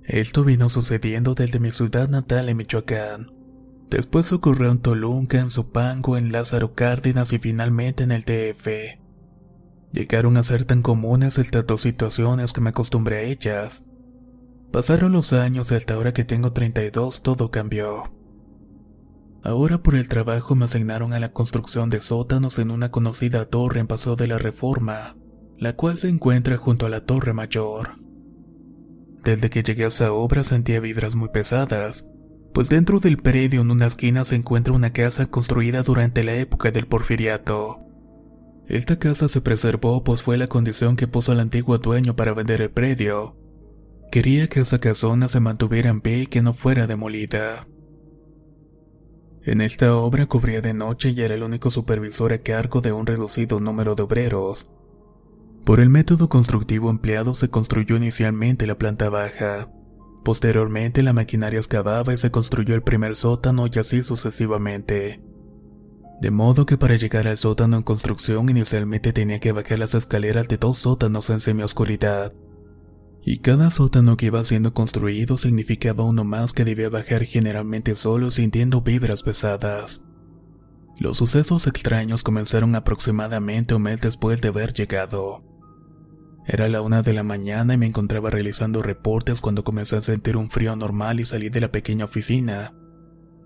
Esto 0.04 0.42
vino 0.42 0.70
sucediendo 0.70 1.34
desde 1.34 1.60
mi 1.60 1.70
ciudad 1.70 2.08
natal 2.08 2.48
en 2.48 2.56
Michoacán. 2.56 3.32
Después 3.90 4.32
ocurrió 4.32 4.70
en 4.70 4.78
Toluca, 4.78 5.38
en 5.38 5.50
Zupango, 5.50 6.16
en 6.16 6.32
Lázaro 6.32 6.74
Cárdenas 6.74 7.32
y 7.32 7.38
finalmente 7.38 8.04
en 8.04 8.12
el 8.12 8.22
DF. 8.22 8.98
Llegaron 9.92 10.36
a 10.36 10.42
ser 10.42 10.64
tan 10.64 10.82
comunes 10.82 11.38
estas 11.38 11.66
dos 11.66 11.82
situaciones 11.82 12.52
que 12.52 12.60
me 12.60 12.70
acostumbré 12.70 13.16
a 13.18 13.22
ellas. 13.22 13.84
Pasaron 14.72 15.12
los 15.12 15.32
años 15.32 15.72
y 15.72 15.74
hasta 15.74 15.94
ahora 15.94 16.12
que 16.12 16.24
tengo 16.24 16.52
32 16.52 17.22
todo 17.22 17.50
cambió. 17.50 18.04
Ahora 19.42 19.82
por 19.82 19.94
el 19.94 20.08
trabajo 20.08 20.54
me 20.54 20.66
asignaron 20.66 21.12
a 21.12 21.18
la 21.20 21.32
construcción 21.32 21.88
de 21.88 22.00
sótanos 22.00 22.58
en 22.58 22.70
una 22.70 22.90
conocida 22.90 23.46
torre 23.46 23.80
en 23.80 23.86
Paso 23.86 24.14
de 24.14 24.28
la 24.28 24.38
Reforma, 24.38 25.16
la 25.58 25.74
cual 25.74 25.98
se 25.98 26.08
encuentra 26.08 26.56
junto 26.56 26.86
a 26.86 26.90
la 26.90 27.04
Torre 27.04 27.32
Mayor. 27.32 27.88
Desde 29.24 29.50
que 29.50 29.62
llegué 29.62 29.84
a 29.84 29.88
esa 29.88 30.12
obra 30.12 30.44
sentía 30.44 30.78
vibras 30.78 31.14
muy 31.14 31.30
pesadas, 31.30 32.08
pues 32.52 32.68
dentro 32.68 33.00
del 33.00 33.16
predio 33.16 33.62
en 33.62 33.70
una 33.70 33.86
esquina 33.86 34.24
se 34.24 34.36
encuentra 34.36 34.74
una 34.74 34.92
casa 34.92 35.26
construida 35.26 35.82
durante 35.82 36.22
la 36.22 36.34
época 36.34 36.70
del 36.70 36.86
porfiriato. 36.86 37.80
Esta 38.66 38.98
casa 38.98 39.28
se 39.28 39.40
preservó 39.40 40.04
pues 40.04 40.22
fue 40.22 40.36
la 40.36 40.48
condición 40.48 40.96
que 40.96 41.08
puso 41.08 41.32
el 41.32 41.40
antiguo 41.40 41.78
dueño 41.78 42.14
para 42.14 42.34
vender 42.34 42.60
el 42.62 42.70
predio. 42.70 43.39
Quería 44.10 44.48
que 44.48 44.60
esa 44.60 44.80
casona 44.80 45.28
se 45.28 45.40
mantuviera 45.40 45.90
en 45.90 46.00
pie 46.00 46.22
y 46.22 46.26
que 46.26 46.42
no 46.42 46.52
fuera 46.52 46.86
demolida. 46.86 47.66
En 49.42 49.60
esta 49.60 49.96
obra 49.96 50.26
cubría 50.26 50.60
de 50.60 50.74
noche 50.74 51.10
y 51.10 51.20
era 51.20 51.34
el 51.34 51.42
único 51.42 51.70
supervisor 51.70 52.32
a 52.32 52.38
cargo 52.38 52.80
de 52.80 52.92
un 52.92 53.06
reducido 53.06 53.60
número 53.60 53.94
de 53.94 54.02
obreros, 54.02 54.68
por 55.64 55.78
el 55.78 55.88
método 55.88 56.28
constructivo 56.28 56.90
empleado 56.90 57.34
se 57.34 57.48
construyó 57.48 57.96
inicialmente 57.96 58.66
la 58.66 58.78
planta 58.78 59.08
baja. 59.08 59.68
Posteriormente 60.24 61.02
la 61.02 61.12
maquinaria 61.12 61.60
excavaba 61.60 62.12
y 62.12 62.16
se 62.16 62.30
construyó 62.30 62.74
el 62.74 62.82
primer 62.82 63.14
sótano 63.14 63.66
y 63.72 63.78
así 63.78 64.02
sucesivamente. 64.02 65.22
De 66.20 66.30
modo 66.30 66.66
que 66.66 66.76
para 66.76 66.96
llegar 66.96 67.28
al 67.28 67.38
sótano 67.38 67.76
en 67.76 67.82
construcción 67.82 68.48
inicialmente 68.48 69.12
tenía 69.12 69.38
que 69.38 69.52
bajar 69.52 69.78
las 69.78 69.94
escaleras 69.94 70.48
de 70.48 70.56
dos 70.56 70.78
sótanos 70.78 71.30
en 71.30 71.40
semioscuridad. 71.40 72.32
Y 73.22 73.38
cada 73.38 73.70
sótano 73.70 74.16
que 74.16 74.26
iba 74.26 74.42
siendo 74.44 74.72
construido 74.72 75.36
significaba 75.36 76.04
uno 76.04 76.24
más 76.24 76.52
que 76.52 76.64
debía 76.64 76.88
bajar 76.88 77.24
generalmente 77.24 77.94
solo 77.94 78.30
sintiendo 78.30 78.80
vibras 78.80 79.22
pesadas. 79.22 80.04
Los 80.98 81.18
sucesos 81.18 81.66
extraños 81.66 82.22
comenzaron 82.22 82.74
aproximadamente 82.76 83.74
un 83.74 83.82
mes 83.82 84.00
después 84.00 84.40
de 84.40 84.48
haber 84.48 84.72
llegado. 84.72 85.44
Era 86.46 86.68
la 86.68 86.82
una 86.82 87.02
de 87.02 87.12
la 87.12 87.22
mañana 87.22 87.74
y 87.74 87.78
me 87.78 87.86
encontraba 87.86 88.30
realizando 88.30 88.82
reportes 88.82 89.40
cuando 89.40 89.64
comencé 89.64 89.96
a 89.96 90.00
sentir 90.00 90.36
un 90.36 90.50
frío 90.50 90.74
normal 90.76 91.20
y 91.20 91.26
salí 91.26 91.48
de 91.48 91.60
la 91.60 91.72
pequeña 91.72 92.06
oficina. 92.06 92.74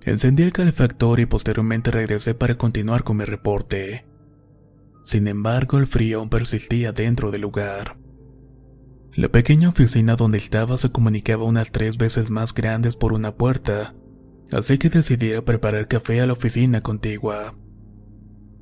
Encendí 0.03 0.43
el 0.43 0.53
calefactor 0.53 1.21
y 1.21 1.27
posteriormente 1.27 1.91
regresé 1.91 2.35
para 2.35 2.57
continuar 2.57 3.05
con 3.05 3.17
mi 3.17 3.25
reporte. 3.25 4.07
Sin 5.05 5.29
embargo, 5.29 5.79
el 5.79 5.87
frío 5.87 6.21
aún 6.21 6.31
persistía 6.31 6.93
dentro 6.93 7.31
del 7.31 7.43
lugar. 7.43 8.04
La 9.17 9.29
pequeña 9.29 9.69
oficina 9.69 10.17
donde 10.17 10.39
estaba 10.39 10.77
se 10.77 10.91
comunicaba 10.91 11.45
unas 11.45 11.71
tres 11.71 11.99
veces 11.99 12.31
más 12.31 12.53
grandes 12.53 12.97
por 12.97 13.13
una 13.13 13.37
puerta, 13.37 13.95
así 14.51 14.77
que 14.77 14.91
decidí 14.91 15.31
preparar 15.43 15.87
café 15.87 16.21
a 16.21 16.27
la 16.27 16.33
oficina 16.33 16.81
contigua. 16.81 17.55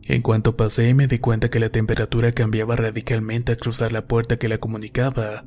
En 0.03 0.21
cuanto 0.21 0.55
pasé 0.55 0.93
me 0.93 1.07
di 1.07 1.19
cuenta 1.19 1.49
que 1.49 1.59
la 1.59 1.71
temperatura 1.71 2.33
cambiaba 2.33 2.77
radicalmente 2.77 3.53
al 3.53 3.59
cruzar 3.59 3.93
la 3.93 4.07
puerta 4.07 4.37
que 4.37 4.51
la 4.51 4.59
comunicaba, 4.59 5.47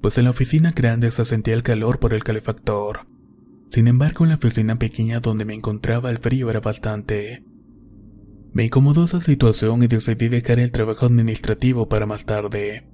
pues 0.00 0.16
en 0.16 0.24
la 0.24 0.30
oficina 0.30 0.70
grande 0.70 1.10
se 1.10 1.24
sentía 1.24 1.54
el 1.54 1.64
calor 1.64 1.98
por 1.98 2.14
el 2.14 2.22
calefactor. 2.22 3.08
Sin 3.68 3.88
embargo, 3.88 4.24
en 4.24 4.28
la 4.28 4.36
oficina 4.36 4.78
pequeña 4.78 5.18
donde 5.18 5.44
me 5.44 5.54
encontraba 5.54 6.08
el 6.10 6.18
frío 6.18 6.50
era 6.50 6.60
bastante. 6.60 7.42
Me 8.52 8.66
incomodó 8.66 9.06
esa 9.06 9.20
situación 9.20 9.82
y 9.82 9.88
decidí 9.88 10.28
dejar 10.28 10.60
el 10.60 10.70
trabajo 10.70 11.06
administrativo 11.06 11.88
para 11.88 12.06
más 12.06 12.26
tarde. 12.26 12.86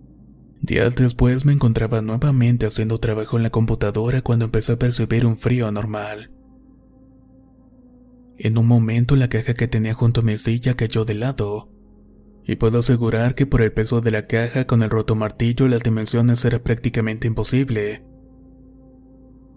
Días 0.62 0.94
después 0.94 1.44
me 1.44 1.52
encontraba 1.52 2.02
nuevamente 2.02 2.66
haciendo 2.66 2.98
trabajo 2.98 3.36
en 3.36 3.42
la 3.42 3.50
computadora 3.50 4.22
cuando 4.22 4.44
empecé 4.44 4.72
a 4.72 4.78
percibir 4.78 5.26
un 5.26 5.36
frío 5.36 5.66
anormal. 5.66 6.30
En 8.38 8.56
un 8.56 8.68
momento 8.68 9.16
la 9.16 9.28
caja 9.28 9.54
que 9.54 9.66
tenía 9.66 9.92
junto 9.92 10.20
a 10.20 10.24
mi 10.24 10.38
silla 10.38 10.74
cayó 10.74 11.04
de 11.04 11.14
lado, 11.14 11.68
y 12.44 12.54
puedo 12.56 12.78
asegurar 12.78 13.34
que 13.34 13.44
por 13.44 13.60
el 13.60 13.72
peso 13.72 14.00
de 14.00 14.12
la 14.12 14.28
caja 14.28 14.68
con 14.68 14.84
el 14.84 14.90
roto 14.90 15.16
martillo 15.16 15.66
las 15.66 15.82
dimensiones 15.82 16.44
era 16.44 16.62
prácticamente 16.62 17.26
imposible. 17.26 18.04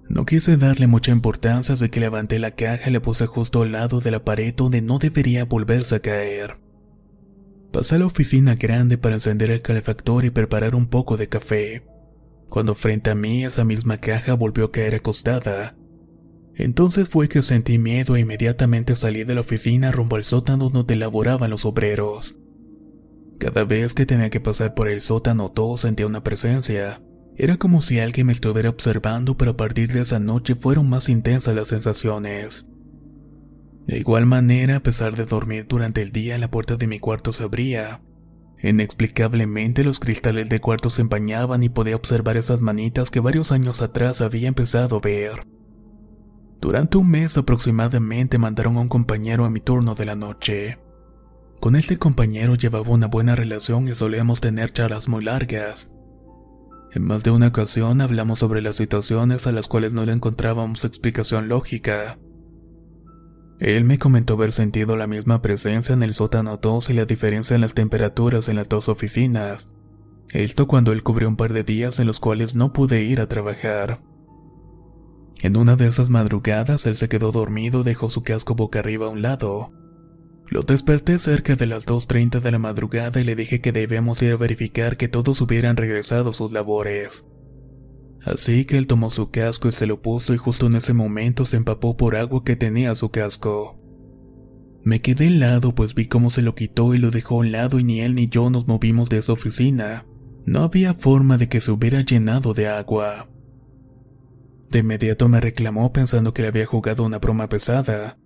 No 0.09 0.25
quise 0.25 0.57
darle 0.57 0.87
mucha 0.87 1.11
importancia 1.11 1.75
así 1.75 1.89
que 1.89 1.99
levanté 1.99 2.39
la 2.39 2.55
caja 2.55 2.89
y 2.89 2.93
la 2.93 2.99
puse 2.99 3.27
justo 3.27 3.61
al 3.61 3.73
lado 3.73 4.01
de 4.01 4.09
la 4.09 4.25
pared 4.25 4.55
donde 4.55 4.81
no 4.81 4.97
debería 4.97 5.45
volverse 5.45 5.95
a 5.95 5.99
caer. 5.99 6.64
Pasé 7.75 7.95
a 7.95 7.99
la 7.99 8.05
oficina 8.05 8.55
grande 8.55 8.97
para 8.97 9.15
encender 9.15 9.51
el 9.51 9.61
calefactor 9.61 10.23
y 10.23 10.29
preparar 10.29 10.75
un 10.75 10.87
poco 10.87 11.17
de 11.17 11.27
café, 11.27 11.83
cuando 12.47 12.73
frente 12.73 13.09
a 13.09 13.15
mí 13.15 13.43
esa 13.43 13.65
misma 13.65 13.97
caja 13.97 14.33
volvió 14.33 14.63
a 14.63 14.71
caer 14.71 14.95
acostada, 14.95 15.75
entonces 16.53 17.09
fue 17.09 17.27
que 17.27 17.43
sentí 17.43 17.77
miedo 17.77 18.15
e 18.15 18.21
inmediatamente 18.21 18.95
salí 18.95 19.25
de 19.25 19.35
la 19.35 19.41
oficina 19.41 19.91
rumbo 19.91 20.15
al 20.15 20.23
sótano 20.23 20.69
donde 20.69 20.95
laboraban 20.95 21.49
los 21.49 21.65
obreros. 21.65 22.39
Cada 23.39 23.65
vez 23.65 23.93
que 23.93 24.05
tenía 24.05 24.29
que 24.29 24.39
pasar 24.39 24.73
por 24.73 24.87
el 24.87 25.01
sótano 25.01 25.51
todo 25.51 25.75
sentía 25.75 26.07
una 26.07 26.23
presencia. 26.23 27.01
Era 27.35 27.57
como 27.57 27.81
si 27.81 27.99
alguien 27.99 28.27
me 28.27 28.31
estuviera 28.31 28.69
observando, 28.69 29.35
pero 29.35 29.51
a 29.51 29.57
partir 29.57 29.91
de 29.91 29.99
esa 29.99 30.21
noche 30.21 30.55
fueron 30.55 30.87
más 30.87 31.09
intensas 31.09 31.53
las 31.53 31.67
sensaciones. 31.67 32.67
De 33.85 33.99
igual 33.99 34.25
manera, 34.25 34.77
a 34.77 34.79
pesar 34.79 35.15
de 35.15 35.25
dormir 35.25 35.67
durante 35.67 36.01
el 36.01 36.11
día, 36.11 36.37
la 36.37 36.49
puerta 36.49 36.75
de 36.75 36.87
mi 36.87 36.99
cuarto 36.99 37.31
se 37.31 37.43
abría. 37.43 38.01
Inexplicablemente 38.61 39.83
los 39.83 39.99
cristales 39.99 40.49
del 40.49 40.61
cuarto 40.61 40.89
se 40.89 41.01
empañaban 41.01 41.61
y 41.61 41.69
podía 41.69 41.95
observar 41.95 42.35
esas 42.37 42.61
manitas 42.61 43.11
que 43.11 43.19
varios 43.19 43.51
años 43.51 43.81
atrás 43.81 44.21
había 44.21 44.47
empezado 44.47 44.97
a 44.97 45.01
ver. 45.01 45.45
Durante 46.61 46.97
un 46.97 47.11
mes 47.11 47.37
aproximadamente 47.37 48.39
mandaron 48.39 48.77
a 48.77 48.81
un 48.81 48.89
compañero 48.89 49.45
a 49.45 49.51
mi 49.51 49.59
turno 49.59 49.93
de 49.93 50.05
la 50.05 50.15
noche. 50.15 50.79
Con 51.59 51.75
este 51.75 51.97
compañero 51.97 52.55
llevaba 52.55 52.89
una 52.89 53.07
buena 53.07 53.35
relación 53.35 53.87
y 53.87 53.93
solíamos 53.93 54.41
tener 54.41 54.73
charlas 54.73 55.07
muy 55.07 55.23
largas. 55.23 55.91
En 56.91 57.03
más 57.03 57.23
de 57.23 57.31
una 57.31 57.47
ocasión 57.47 58.01
hablamos 58.01 58.39
sobre 58.39 58.61
las 58.61 58.77
situaciones 58.77 59.45
a 59.45 59.51
las 59.51 59.67
cuales 59.67 59.93
no 59.93 60.05
le 60.05 60.13
encontrábamos 60.13 60.85
explicación 60.85 61.49
lógica. 61.49 62.17
Él 63.59 63.85
me 63.85 63.97
comentó 63.97 64.33
haber 64.33 64.51
sentido 64.51 64.97
la 64.97 65.07
misma 65.07 65.41
presencia 65.41 65.93
en 65.93 66.03
el 66.03 66.13
sótano 66.13 66.57
2 66.57 66.89
y 66.89 66.93
la 66.93 67.05
diferencia 67.05 67.55
en 67.55 67.61
las 67.61 67.73
temperaturas 67.73 68.49
en 68.49 68.57
las 68.57 68.67
dos 68.67 68.89
oficinas. 68.89 69.71
Esto 70.31 70.67
cuando 70.67 70.91
él 70.91 71.03
cubrió 71.03 71.29
un 71.29 71.37
par 71.37 71.53
de 71.53 71.63
días 71.63 71.99
en 71.99 72.07
los 72.07 72.19
cuales 72.19 72.55
no 72.55 72.73
pude 72.73 73.03
ir 73.03 73.21
a 73.21 73.27
trabajar. 73.27 74.01
En 75.41 75.55
una 75.55 75.75
de 75.75 75.87
esas 75.87 76.09
madrugadas 76.09 76.85
él 76.85 76.97
se 76.97 77.07
quedó 77.07 77.31
dormido 77.31 77.81
y 77.81 77.83
dejó 77.83 78.09
su 78.09 78.23
casco 78.23 78.55
boca 78.55 78.79
arriba 78.79 79.05
a 79.05 79.09
un 79.09 79.21
lado. 79.21 79.71
Lo 80.47 80.63
desperté 80.63 81.17
cerca 81.17 81.55
de 81.55 81.65
las 81.65 81.85
2.30 81.87 82.41
de 82.41 82.51
la 82.51 82.59
madrugada 82.59 83.21
y 83.21 83.23
le 83.23 83.35
dije 83.35 83.61
que 83.61 83.71
debíamos 83.71 84.21
ir 84.21 84.33
a 84.33 84.37
verificar 84.37 84.97
que 84.97 85.07
todos 85.07 85.39
hubieran 85.41 85.77
regresado 85.77 86.31
a 86.31 86.33
sus 86.33 86.51
labores. 86.51 87.25
Así 88.25 88.65
que 88.65 88.77
él 88.77 88.87
tomó 88.87 89.11
su 89.11 89.29
casco 89.29 89.69
y 89.69 89.71
se 89.71 89.85
lo 89.85 90.01
puso 90.01 90.33
y 90.33 90.37
justo 90.37 90.65
en 90.65 90.75
ese 90.75 90.93
momento 90.93 91.45
se 91.45 91.57
empapó 91.57 91.95
por 91.95 92.15
agua 92.15 92.43
que 92.43 92.55
tenía 92.55 92.95
su 92.95 93.11
casco. 93.11 93.79
Me 94.83 95.01
quedé 95.01 95.27
helado 95.27 95.75
pues 95.75 95.93
vi 95.93 96.07
cómo 96.07 96.31
se 96.31 96.41
lo 96.41 96.55
quitó 96.55 96.95
y 96.95 96.97
lo 96.97 97.11
dejó 97.11 97.35
a 97.35 97.39
un 97.39 97.51
lado 97.51 97.79
y 97.79 97.83
ni 97.83 98.01
él 98.01 98.15
ni 98.15 98.27
yo 98.27 98.49
nos 98.49 98.67
movimos 98.67 99.09
de 99.09 99.19
esa 99.19 99.33
oficina. 99.33 100.07
No 100.43 100.63
había 100.63 100.95
forma 100.95 101.37
de 101.37 101.47
que 101.47 101.61
se 101.61 101.71
hubiera 101.71 102.01
llenado 102.01 102.55
de 102.55 102.67
agua. 102.67 103.29
De 104.71 104.79
inmediato 104.79 105.29
me 105.29 105.39
reclamó 105.39 105.93
pensando 105.93 106.33
que 106.33 106.41
le 106.41 106.47
había 106.47 106.65
jugado 106.65 107.03
una 107.03 107.19
broma 107.19 107.47
pesada. 107.47 108.17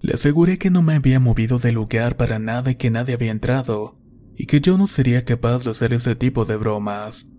Le 0.00 0.14
aseguré 0.14 0.58
que 0.58 0.70
no 0.70 0.82
me 0.82 0.94
había 0.94 1.20
movido 1.20 1.58
del 1.58 1.74
lugar 1.74 2.16
para 2.16 2.38
nada 2.38 2.70
y 2.70 2.74
que 2.74 2.90
nadie 2.90 3.14
había 3.14 3.32
entrado, 3.32 3.98
y 4.36 4.46
que 4.46 4.60
yo 4.60 4.78
no 4.78 4.86
sería 4.86 5.24
capaz 5.24 5.64
de 5.64 5.70
hacer 5.70 5.92
ese 5.92 6.14
tipo 6.14 6.44
de 6.44 6.56
bromas. 6.56 7.32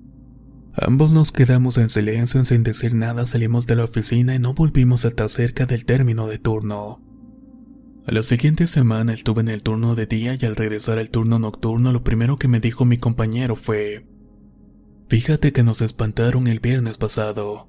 Ambos 0.81 1.11
nos 1.11 1.33
quedamos 1.33 1.77
en 1.77 1.89
silencio 1.89 2.45
sin 2.45 2.63
decir 2.63 2.95
nada, 2.95 3.27
salimos 3.27 3.65
de 3.65 3.75
la 3.75 3.83
oficina 3.83 4.33
y 4.33 4.39
no 4.39 4.53
volvimos 4.53 5.03
hasta 5.03 5.27
cerca 5.27 5.65
del 5.65 5.83
término 5.83 6.27
de 6.27 6.39
turno. 6.39 7.01
A 8.07 8.11
la 8.13 8.23
siguiente 8.23 8.65
semana 8.65 9.11
estuve 9.11 9.41
en 9.41 9.49
el 9.49 9.61
turno 9.61 9.95
de 9.95 10.05
día 10.05 10.37
y 10.39 10.45
al 10.45 10.55
regresar 10.55 10.97
al 10.97 11.09
turno 11.09 11.37
nocturno 11.37 11.91
lo 11.91 12.05
primero 12.05 12.39
que 12.39 12.47
me 12.47 12.61
dijo 12.61 12.85
mi 12.85 12.95
compañero 12.95 13.57
fue, 13.57 14.07
Fíjate 15.09 15.51
que 15.51 15.63
nos 15.63 15.81
espantaron 15.81 16.47
el 16.47 16.61
viernes 16.61 16.97
pasado. 16.97 17.67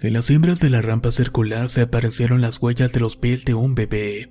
En 0.00 0.12
las 0.12 0.26
cimbras 0.26 0.60
de 0.60 0.68
la 0.68 0.82
rampa 0.82 1.12
circular 1.12 1.70
se 1.70 1.80
aparecieron 1.80 2.42
las 2.42 2.60
huellas 2.60 2.92
de 2.92 3.00
los 3.00 3.16
pies 3.16 3.46
de 3.46 3.54
un 3.54 3.74
bebé. 3.74 4.30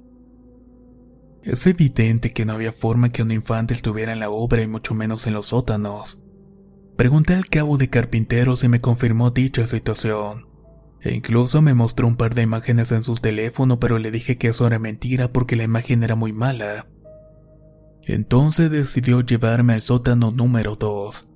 Es 1.42 1.66
evidente 1.66 2.34
que 2.34 2.46
no 2.46 2.54
había 2.54 2.72
forma 2.72 3.12
que 3.12 3.24
un 3.24 3.32
infante 3.32 3.74
estuviera 3.74 4.14
en 4.14 4.20
la 4.20 4.30
obra 4.30 4.62
y 4.62 4.68
mucho 4.68 4.94
menos 4.94 5.26
en 5.26 5.34
los 5.34 5.48
sótanos. 5.48 6.22
Pregunté 6.96 7.34
al 7.34 7.48
cabo 7.48 7.78
de 7.78 7.90
carpinteros 7.90 8.64
y 8.64 8.68
me 8.68 8.82
confirmó 8.82 9.32
dicha 9.32 9.68
situación. 9.68 10.48
E 11.02 11.14
incluso 11.14 11.62
me 11.62 11.74
mostró 11.74 12.08
un 12.08 12.16
par 12.16 12.34
de 12.34 12.42
imágenes 12.42 12.92
en 12.92 13.04
su 13.04 13.16
teléfono, 13.16 13.80
pero 13.80 14.00
le 14.00 14.12
dije 14.12 14.38
que 14.38 14.48
eso 14.48 14.66
era 14.66 14.80
mentira 14.80 15.32
porque 15.32 15.56
la 15.56 15.64
imagen 15.64 16.04
era 16.04 16.16
muy 16.16 16.34
mala. 16.34 16.88
Entonces 18.04 18.72
decidió 18.72 19.22
llevarme 19.22 19.74
al 19.74 19.82
sótano 19.82 20.32
número 20.32 20.76
2, 20.76 21.30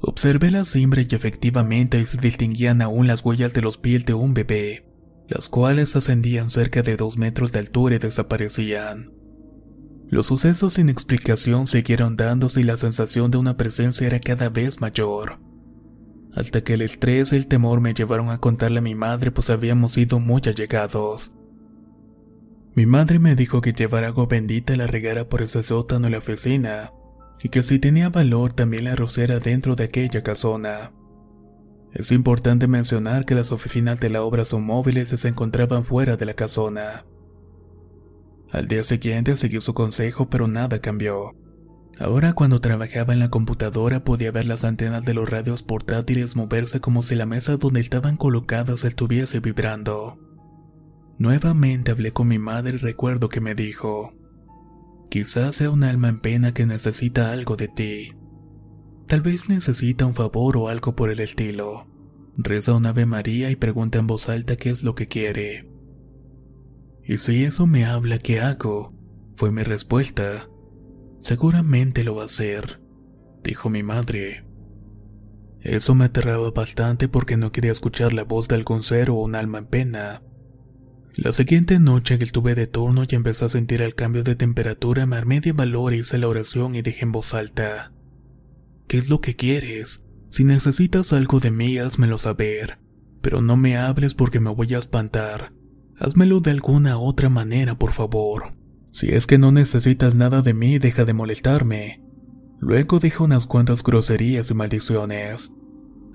Observé 0.00 0.50
la 0.50 0.64
cimbra 0.64 1.02
y 1.02 1.14
efectivamente 1.14 2.04
se 2.04 2.18
distinguían 2.18 2.82
aún 2.82 3.06
las 3.06 3.24
huellas 3.24 3.52
de 3.54 3.62
los 3.62 3.78
pies 3.78 4.04
de 4.04 4.14
un 4.14 4.34
bebé, 4.34 4.86
las 5.28 5.48
cuales 5.48 5.96
ascendían 5.96 6.50
cerca 6.50 6.82
de 6.82 6.96
dos 6.96 7.16
metros 7.16 7.50
de 7.52 7.60
altura 7.60 7.96
y 7.96 7.98
desaparecían. 7.98 9.15
Los 10.08 10.26
sucesos 10.26 10.74
sin 10.74 10.88
explicación 10.88 11.66
siguieron 11.66 12.16
dándose 12.16 12.60
y 12.60 12.64
la 12.64 12.76
sensación 12.76 13.30
de 13.30 13.38
una 13.38 13.56
presencia 13.56 14.06
era 14.06 14.20
cada 14.20 14.48
vez 14.48 14.80
mayor. 14.80 15.40
Hasta 16.32 16.62
que 16.62 16.74
el 16.74 16.82
estrés 16.82 17.32
y 17.32 17.36
el 17.36 17.48
temor 17.48 17.80
me 17.80 17.94
llevaron 17.94 18.30
a 18.30 18.38
contarle 18.38 18.78
a 18.78 18.82
mi 18.82 18.94
madre 18.94 19.32
pues 19.32 19.50
habíamos 19.50 19.92
sido 19.92 20.20
muy 20.20 20.42
allegados. 20.46 21.32
Mi 22.74 22.86
madre 22.86 23.18
me 23.18 23.34
dijo 23.34 23.62
que 23.62 23.72
llevara 23.72 24.08
agua 24.08 24.26
bendita 24.26 24.74
y 24.74 24.76
la 24.76 24.86
regara 24.86 25.28
por 25.28 25.42
ese 25.42 25.62
sótano 25.62 26.06
en 26.06 26.12
la 26.12 26.18
oficina, 26.18 26.92
y 27.42 27.48
que 27.48 27.62
si 27.62 27.78
tenía 27.78 28.10
valor 28.10 28.52
también 28.52 28.84
la 28.84 28.94
rociara 28.94 29.40
dentro 29.40 29.74
de 29.74 29.84
aquella 29.84 30.22
casona. 30.22 30.92
Es 31.94 32.12
importante 32.12 32.68
mencionar 32.68 33.24
que 33.24 33.34
las 33.34 33.50
oficinas 33.50 33.98
de 33.98 34.10
la 34.10 34.22
obra 34.22 34.44
son 34.44 34.64
móviles 34.64 35.10
y 35.12 35.16
se 35.16 35.28
encontraban 35.28 35.84
fuera 35.84 36.18
de 36.18 36.26
la 36.26 36.34
casona. 36.34 37.06
Al 38.52 38.68
día 38.68 38.82
siguiente 38.84 39.36
seguí 39.36 39.60
su 39.60 39.74
consejo, 39.74 40.30
pero 40.30 40.48
nada 40.48 40.80
cambió. 40.80 41.34
Ahora 41.98 42.34
cuando 42.34 42.60
trabajaba 42.60 43.14
en 43.14 43.20
la 43.20 43.30
computadora 43.30 44.04
podía 44.04 44.30
ver 44.30 44.46
las 44.46 44.64
antenas 44.64 45.04
de 45.04 45.14
los 45.14 45.28
radios 45.30 45.62
portátiles 45.62 46.36
moverse 46.36 46.80
como 46.80 47.02
si 47.02 47.14
la 47.14 47.24
mesa 47.24 47.56
donde 47.56 47.80
estaban 47.80 48.16
colocadas 48.16 48.84
estuviese 48.84 49.40
vibrando. 49.40 50.18
Nuevamente 51.18 51.92
hablé 51.92 52.12
con 52.12 52.28
mi 52.28 52.38
madre 52.38 52.74
y 52.74 52.78
recuerdo 52.78 53.30
que 53.30 53.40
me 53.40 53.54
dijo, 53.54 54.12
Quizás 55.08 55.56
sea 55.56 55.70
un 55.70 55.84
alma 55.84 56.08
en 56.08 56.20
pena 56.20 56.52
que 56.52 56.66
necesita 56.66 57.32
algo 57.32 57.56
de 57.56 57.68
ti. 57.68 58.12
Tal 59.06 59.22
vez 59.22 59.48
necesita 59.48 60.04
un 60.04 60.14
favor 60.14 60.56
o 60.58 60.68
algo 60.68 60.94
por 60.94 61.10
el 61.10 61.20
estilo. 61.20 61.86
Reza 62.36 62.74
un 62.74 62.84
Ave 62.84 63.06
María 63.06 63.50
y 63.50 63.56
pregunta 63.56 63.98
en 63.98 64.06
voz 64.06 64.28
alta 64.28 64.56
qué 64.56 64.68
es 64.68 64.82
lo 64.82 64.94
que 64.94 65.08
quiere. 65.08 65.75
Y 67.06 67.18
si 67.18 67.44
eso 67.44 67.68
me 67.68 67.84
habla, 67.84 68.18
¿qué 68.18 68.40
hago? 68.40 68.92
Fue 69.36 69.52
mi 69.52 69.62
respuesta. 69.62 70.48
Seguramente 71.20 72.02
lo 72.02 72.16
va 72.16 72.22
a 72.22 72.26
hacer, 72.26 72.80
dijo 73.44 73.70
mi 73.70 73.84
madre. 73.84 74.44
Eso 75.60 75.94
me 75.94 76.06
aterraba 76.06 76.50
bastante 76.50 77.08
porque 77.08 77.36
no 77.36 77.52
quería 77.52 77.72
escuchar 77.72 78.12
la 78.12 78.24
voz 78.24 78.48
de 78.48 78.56
algún 78.56 78.82
ser 78.82 79.10
o 79.10 79.14
un 79.14 79.36
alma 79.36 79.58
en 79.58 79.66
pena. 79.66 80.22
La 81.16 81.32
siguiente 81.32 81.78
noche 81.78 82.18
que 82.18 82.24
estuve 82.24 82.54
de 82.54 82.66
turno 82.66 83.04
y 83.08 83.14
empecé 83.14 83.44
a 83.44 83.48
sentir 83.48 83.82
el 83.82 83.94
cambio 83.94 84.22
de 84.22 84.34
temperatura, 84.34 85.06
me 85.06 85.16
armé 85.16 85.40
de 85.40 85.52
valor 85.52 85.94
y 85.94 86.00
hice 86.00 86.18
la 86.18 86.28
oración 86.28 86.74
y 86.74 86.82
dije 86.82 87.04
en 87.04 87.12
voz 87.12 87.34
alta. 87.34 87.92
¿Qué 88.86 88.98
es 88.98 89.08
lo 89.08 89.20
que 89.20 89.36
quieres? 89.36 90.04
Si 90.28 90.44
necesitas 90.44 91.12
algo 91.12 91.40
de 91.40 91.50
mí, 91.50 91.78
házmelo 91.78 92.18
saber. 92.18 92.78
Pero 93.22 93.42
no 93.42 93.56
me 93.56 93.76
hables 93.76 94.14
porque 94.14 94.40
me 94.40 94.50
voy 94.50 94.74
a 94.74 94.78
espantar. 94.78 95.52
Házmelo 95.98 96.40
de 96.40 96.50
alguna 96.50 96.98
otra 96.98 97.28
manera, 97.28 97.78
por 97.78 97.92
favor. 97.92 98.54
Si 98.92 99.08
es 99.08 99.26
que 99.26 99.38
no 99.38 99.52
necesitas 99.52 100.14
nada 100.14 100.42
de 100.42 100.54
mí, 100.54 100.78
deja 100.78 101.04
de 101.04 101.14
molestarme. 101.14 102.02
Luego 102.58 102.98
dije 102.98 103.22
unas 103.22 103.46
cuantas 103.46 103.82
groserías 103.82 104.50
y 104.50 104.54
maldiciones. 104.54 105.52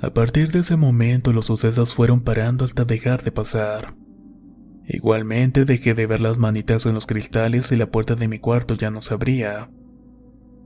A 0.02 0.14
partir 0.14 0.52
de 0.52 0.60
ese 0.60 0.78
momento 0.78 1.32
los 1.34 1.46
sucesos 1.46 1.94
fueron 1.94 2.22
parando 2.22 2.66
hasta 2.66 2.86
dejar 2.86 3.24
de 3.24 3.32
pasar. 3.32 3.96
Igualmente 4.88 5.66
dejé 5.66 5.94
de 5.94 6.08
ver 6.08 6.22
las 6.22 6.38
manitas 6.38 6.86
en 6.86 6.96
los 6.96 7.06
cristales 7.06 7.72
y 7.72 7.76
la 7.76 7.92
puerta 7.92 8.16
de 8.16 8.28
mi 8.28 8.40
cuarto 8.40 8.74
ya 8.74 8.90
no 8.90 9.02
se 9.02 9.14
abría. 9.14 9.70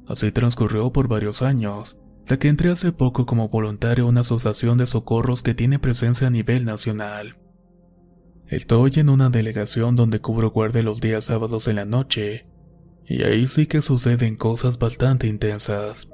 Así 0.08 0.32
transcurrió 0.32 0.92
por 0.92 1.08
varios 1.08 1.42
años, 1.42 2.00
hasta 2.20 2.40
que 2.40 2.48
entré 2.48 2.72
hace 2.72 2.92
poco 2.92 3.26
como 3.26 3.50
voluntario 3.50 4.06
a 4.06 4.08
una 4.08 4.22
asociación 4.22 4.78
de 4.78 4.86
socorros 4.86 5.44
que 5.44 5.54
tiene 5.54 5.80
presencia 5.80 6.28
a 6.28 6.32
nivel 6.32 6.64
nacional. 6.64 7.38
Estoy 8.48 8.92
en 8.98 9.10
una 9.10 9.30
delegación 9.30 9.96
donde 9.96 10.22
cubro 10.22 10.52
guardia 10.52 10.84
los 10.84 11.02
días 11.02 11.26
sábados 11.26 11.68
en 11.68 11.78
la 11.78 11.86
noche, 11.86 12.46
y 13.08 13.24
ahí 13.24 13.48
sí 13.48 13.66
que 13.66 13.82
suceden 13.82 14.36
cosas 14.36 14.78
bastante 14.78 15.28
intensas. 15.28 16.10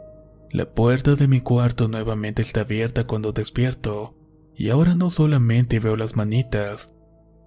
La 0.49 0.73
puerta 0.73 1.15
de 1.15 1.27
mi 1.27 1.41
cuarto 1.41 1.88
nuevamente 1.88 2.41
está 2.41 2.61
abierta 2.61 3.05
cuando 3.05 3.34
despierto, 3.34 4.17
y 4.55 4.69
ahora 4.69 4.95
no 4.95 5.09
solamente 5.09 5.79
veo 5.79 5.97
las 5.97 6.15
manitas, 6.15 6.93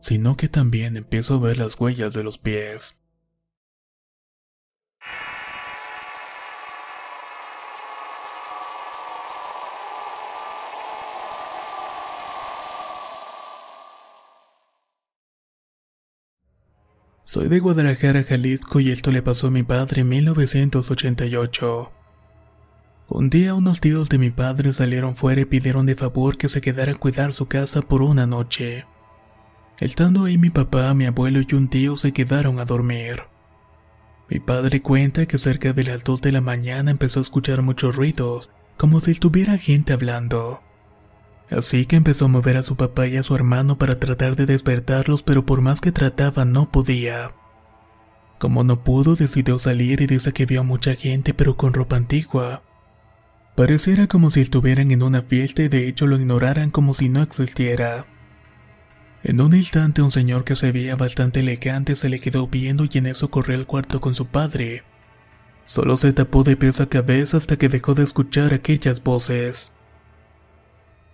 sino 0.03 0.37
que 0.37 0.49
también 0.49 0.97
empiezo 0.97 1.35
a 1.35 1.39
ver 1.39 1.57
las 1.57 1.80
huellas 1.80 2.12
de 2.12 2.22
los 2.22 2.39
pies. 2.39 3.04
Soy 17.35 17.49
de 17.49 17.59
Guadalajara, 17.59 18.22
Jalisco 18.22 18.78
y 18.78 18.93
esto 18.93 19.11
le 19.11 19.20
pasó 19.20 19.49
a 19.49 19.51
mi 19.51 19.64
padre 19.64 20.03
en 20.03 20.09
1988. 20.09 21.93
Un 23.09 23.28
día 23.28 23.55
unos 23.55 23.80
tíos 23.80 24.09
de 24.09 24.18
mi 24.18 24.30
padre 24.30 24.72
salieron 24.72 25.16
fuera 25.16 25.41
y 25.41 25.45
pidieron 25.45 25.85
de 25.85 25.97
favor 25.97 26.37
que 26.37 26.49
se 26.49 26.61
quedara 26.61 26.93
a 26.93 26.95
cuidar 26.95 27.32
su 27.32 27.47
casa 27.47 27.82
por 27.82 28.03
una 28.03 28.28
noche. 28.28 28.87
Estando 29.80 30.26
ahí 30.26 30.39
mi 30.39 30.51
papá, 30.51 30.95
mi 30.95 31.07
abuelo 31.07 31.41
y 31.41 31.55
un 31.57 31.66
tío 31.66 31.97
se 31.97 32.12
quedaron 32.12 32.61
a 32.61 32.66
dormir. 32.66 33.24
Mi 34.30 34.39
padre 34.39 34.80
cuenta 34.80 35.26
que 35.26 35.41
cerca 35.41 35.72
de 35.72 35.82
las 35.82 36.05
2 36.05 36.22
de 36.22 36.30
la 36.30 36.41
mañana 36.41 36.93
empezó 36.93 37.18
a 37.18 37.22
escuchar 37.22 37.62
muchos 37.62 37.97
ruidos, 37.97 38.53
como 38.76 39.01
si 39.01 39.11
estuviera 39.11 39.59
gente 39.59 39.93
hablando. 39.93 40.62
Así 41.51 41.87
que 41.87 41.97
empezó 41.97 42.25
a 42.25 42.29
mover 42.29 42.57
a 42.57 42.63
su 42.63 42.77
papá 42.77 43.07
y 43.07 43.17
a 43.17 43.23
su 43.23 43.35
hermano 43.35 43.77
para 43.77 43.99
tratar 43.99 44.37
de 44.37 44.47
despertarlos, 44.47 45.23
pero 45.23 45.45
por 45.45 45.61
más 45.61 45.81
que 45.81 45.93
trataba 45.93 46.45
no 46.45 46.71
podía. 46.71 47.33
Como 48.39 48.65
no 48.65 48.83
pudo, 48.83 49.15
decidió 49.15 49.59
salir 49.59 50.01
y 50.01 50.07
dice 50.07 50.33
que 50.33 50.47
vio 50.47 50.61
a 50.61 50.65
mucha 50.65 50.95
gente 50.95 51.35
pero 51.35 51.57
con 51.57 51.73
ropa 51.73 51.97
antigua. 51.97 52.63
Pareciera 53.57 54.09
como 54.09 54.31
si 54.31 54.41
estuvieran 54.41 54.91
en 54.91 55.03
una 55.03 55.23
fiesta 55.23 55.63
y 55.63 55.69
de 55.69 55.87
hecho 55.87 56.07
lo 56.07 56.19
ignoraran 56.19 56.71
como 56.71 56.93
si 56.93 57.09
no 57.09 57.23
existiera. 57.23 58.07
En 59.23 59.41
un 59.41 59.55
instante 59.55 60.03
un 60.03 60.11
señor 60.11 60.45
que 60.45 60.57
se 60.57 60.73
veía 60.73 60.97
bastante 60.97 61.41
elegante 61.41 61.97
se 61.97 62.09
le 62.09 62.21
quedó 62.21 62.49
viendo 62.49 62.85
y 62.85 62.99
en 62.99 63.07
eso 63.07 63.31
corrió 63.31 63.57
al 63.57 63.67
cuarto 63.67 64.01
con 64.01 64.15
su 64.15 64.27
padre. 64.27 64.83
Solo 65.67 65.97
se 65.97 66.13
tapó 66.13 66.43
de 66.43 66.57
pies 66.57 66.81
a 66.81 66.89
cabeza 66.91 67.37
hasta 67.37 67.57
que 67.57 67.69
dejó 67.69 67.95
de 67.95 68.03
escuchar 68.03 68.53
aquellas 68.53 69.03
voces. 69.03 69.73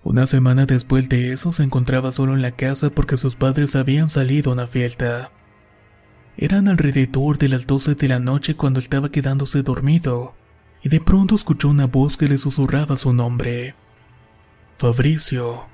Una 0.02 0.26
semana 0.26 0.64
después 0.64 1.08
de 1.08 1.32
eso 1.32 1.52
se 1.52 1.62
encontraba 1.62 2.12
solo 2.12 2.34
en 2.34 2.42
la 2.42 2.52
casa 2.52 2.90
porque 2.90 3.18
sus 3.18 3.36
padres 3.36 3.76
habían 3.76 4.08
salido 4.08 4.50
a 4.50 4.54
una 4.54 4.66
fiesta. 4.66 5.30
Eran 6.36 6.68
alrededor 6.68 7.36
de 7.36 7.48
las 7.48 7.66
12 7.66 7.96
de 7.96 8.08
la 8.08 8.18
noche 8.18 8.56
cuando 8.56 8.80
estaba 8.80 9.10
quedándose 9.10 9.62
dormido, 9.62 10.34
y 10.82 10.88
de 10.88 11.00
pronto 11.00 11.34
escuchó 11.34 11.68
una 11.68 11.86
voz 11.86 12.16
que 12.16 12.28
le 12.28 12.38
susurraba 12.38 12.96
su 12.96 13.12
nombre. 13.12 13.74
Fabricio. 14.78 15.66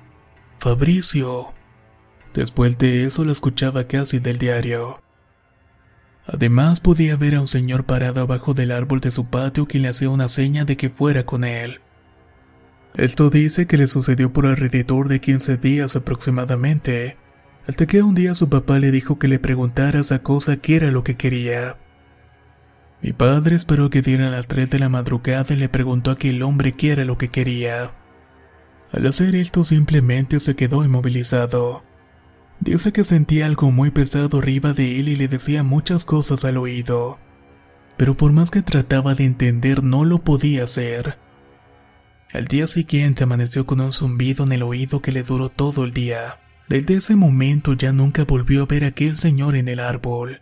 Fabricio. 0.59 1.53
Después 2.33 2.77
de 2.77 3.05
eso 3.05 3.23
lo 3.23 3.31
escuchaba 3.31 3.85
casi 3.85 4.19
del 4.19 4.39
diario. 4.39 5.01
Además 6.25 6.81
podía 6.81 7.15
ver 7.15 7.35
a 7.35 7.41
un 7.41 7.47
señor 7.47 7.85
parado 7.85 8.19
abajo 8.19 8.53
del 8.53 8.73
árbol 8.73 8.99
de 8.99 9.11
su 9.11 9.27
patio 9.27 9.65
que 9.65 9.79
le 9.79 9.87
hacía 9.87 10.09
una 10.09 10.27
seña 10.27 10.65
de 10.65 10.75
que 10.75 10.89
fuera 10.89 11.25
con 11.25 11.45
él. 11.45 11.79
Esto 12.97 13.29
dice 13.29 13.67
que 13.67 13.77
le 13.77 13.85
sucedió 13.85 14.33
por 14.33 14.47
alrededor 14.47 15.07
de 15.07 15.21
15 15.21 15.57
días 15.57 15.95
aproximadamente, 15.95 17.15
hasta 17.67 17.85
que 17.85 18.01
un 18.01 18.15
día 18.15 18.33
su 18.33 18.49
papá 18.49 18.79
le 18.79 18.89
dijo 18.89 19.19
que 19.19 19.27
le 19.27 19.37
preguntara 19.37 19.99
a 19.99 20.01
esa 20.01 20.23
cosa 20.23 20.57
qué 20.57 20.77
era 20.77 20.89
lo 20.89 21.03
que 21.03 21.15
quería. 21.15 21.77
Mi 23.03 23.13
padre 23.13 23.55
esperó 23.55 23.91
que 23.91 24.01
dieran 24.01 24.31
las 24.31 24.47
3 24.47 24.71
de 24.71 24.79
la 24.79 24.89
madrugada 24.89 25.53
y 25.53 25.57
le 25.57 25.69
preguntó 25.69 26.09
a 26.09 26.15
aquel 26.15 26.41
hombre 26.41 26.71
qué 26.71 26.89
era 26.91 27.05
lo 27.05 27.19
que 27.19 27.27
quería. 27.27 27.91
Al 28.91 29.05
hacer 29.05 29.35
esto 29.35 29.63
simplemente 29.63 30.39
se 30.39 30.55
quedó 30.55 30.83
inmovilizado. 30.83 31.83
Dice 32.61 32.91
que 32.93 33.03
sentía 33.03 33.45
algo 33.45 33.69
muy 33.69 33.91
pesado 33.91 34.39
arriba 34.39 34.73
de 34.73 34.99
él 34.99 35.09
y 35.09 35.15
le 35.15 35.27
decía 35.27 35.61
muchas 35.61 36.03
cosas 36.03 36.45
al 36.45 36.57
oído. 36.57 37.19
Pero 37.95 38.17
por 38.17 38.31
más 38.31 38.49
que 38.49 38.63
trataba 38.63 39.13
de 39.13 39.25
entender 39.25 39.83
no 39.83 40.03
lo 40.03 40.23
podía 40.23 40.63
hacer. 40.63 41.26
Al 42.33 42.45
día 42.45 42.67
siguiente 42.67 43.23
amaneció 43.23 43.65
con 43.65 43.79
un 43.79 43.93
zumbido 43.93 44.45
en 44.45 44.51
el 44.51 44.63
oído 44.63 45.01
que 45.01 45.11
le 45.11 45.23
duró 45.23 45.49
todo 45.49 45.85
el 45.85 45.93
día. 45.93 46.39
Desde 46.67 46.95
ese 46.95 47.15
momento 47.15 47.73
ya 47.73 47.93
nunca 47.93 48.25
volvió 48.25 48.63
a 48.63 48.65
ver 48.65 48.83
a 48.83 48.87
aquel 48.87 49.15
señor 49.15 49.55
en 49.55 49.69
el 49.69 49.79
árbol. 49.79 50.41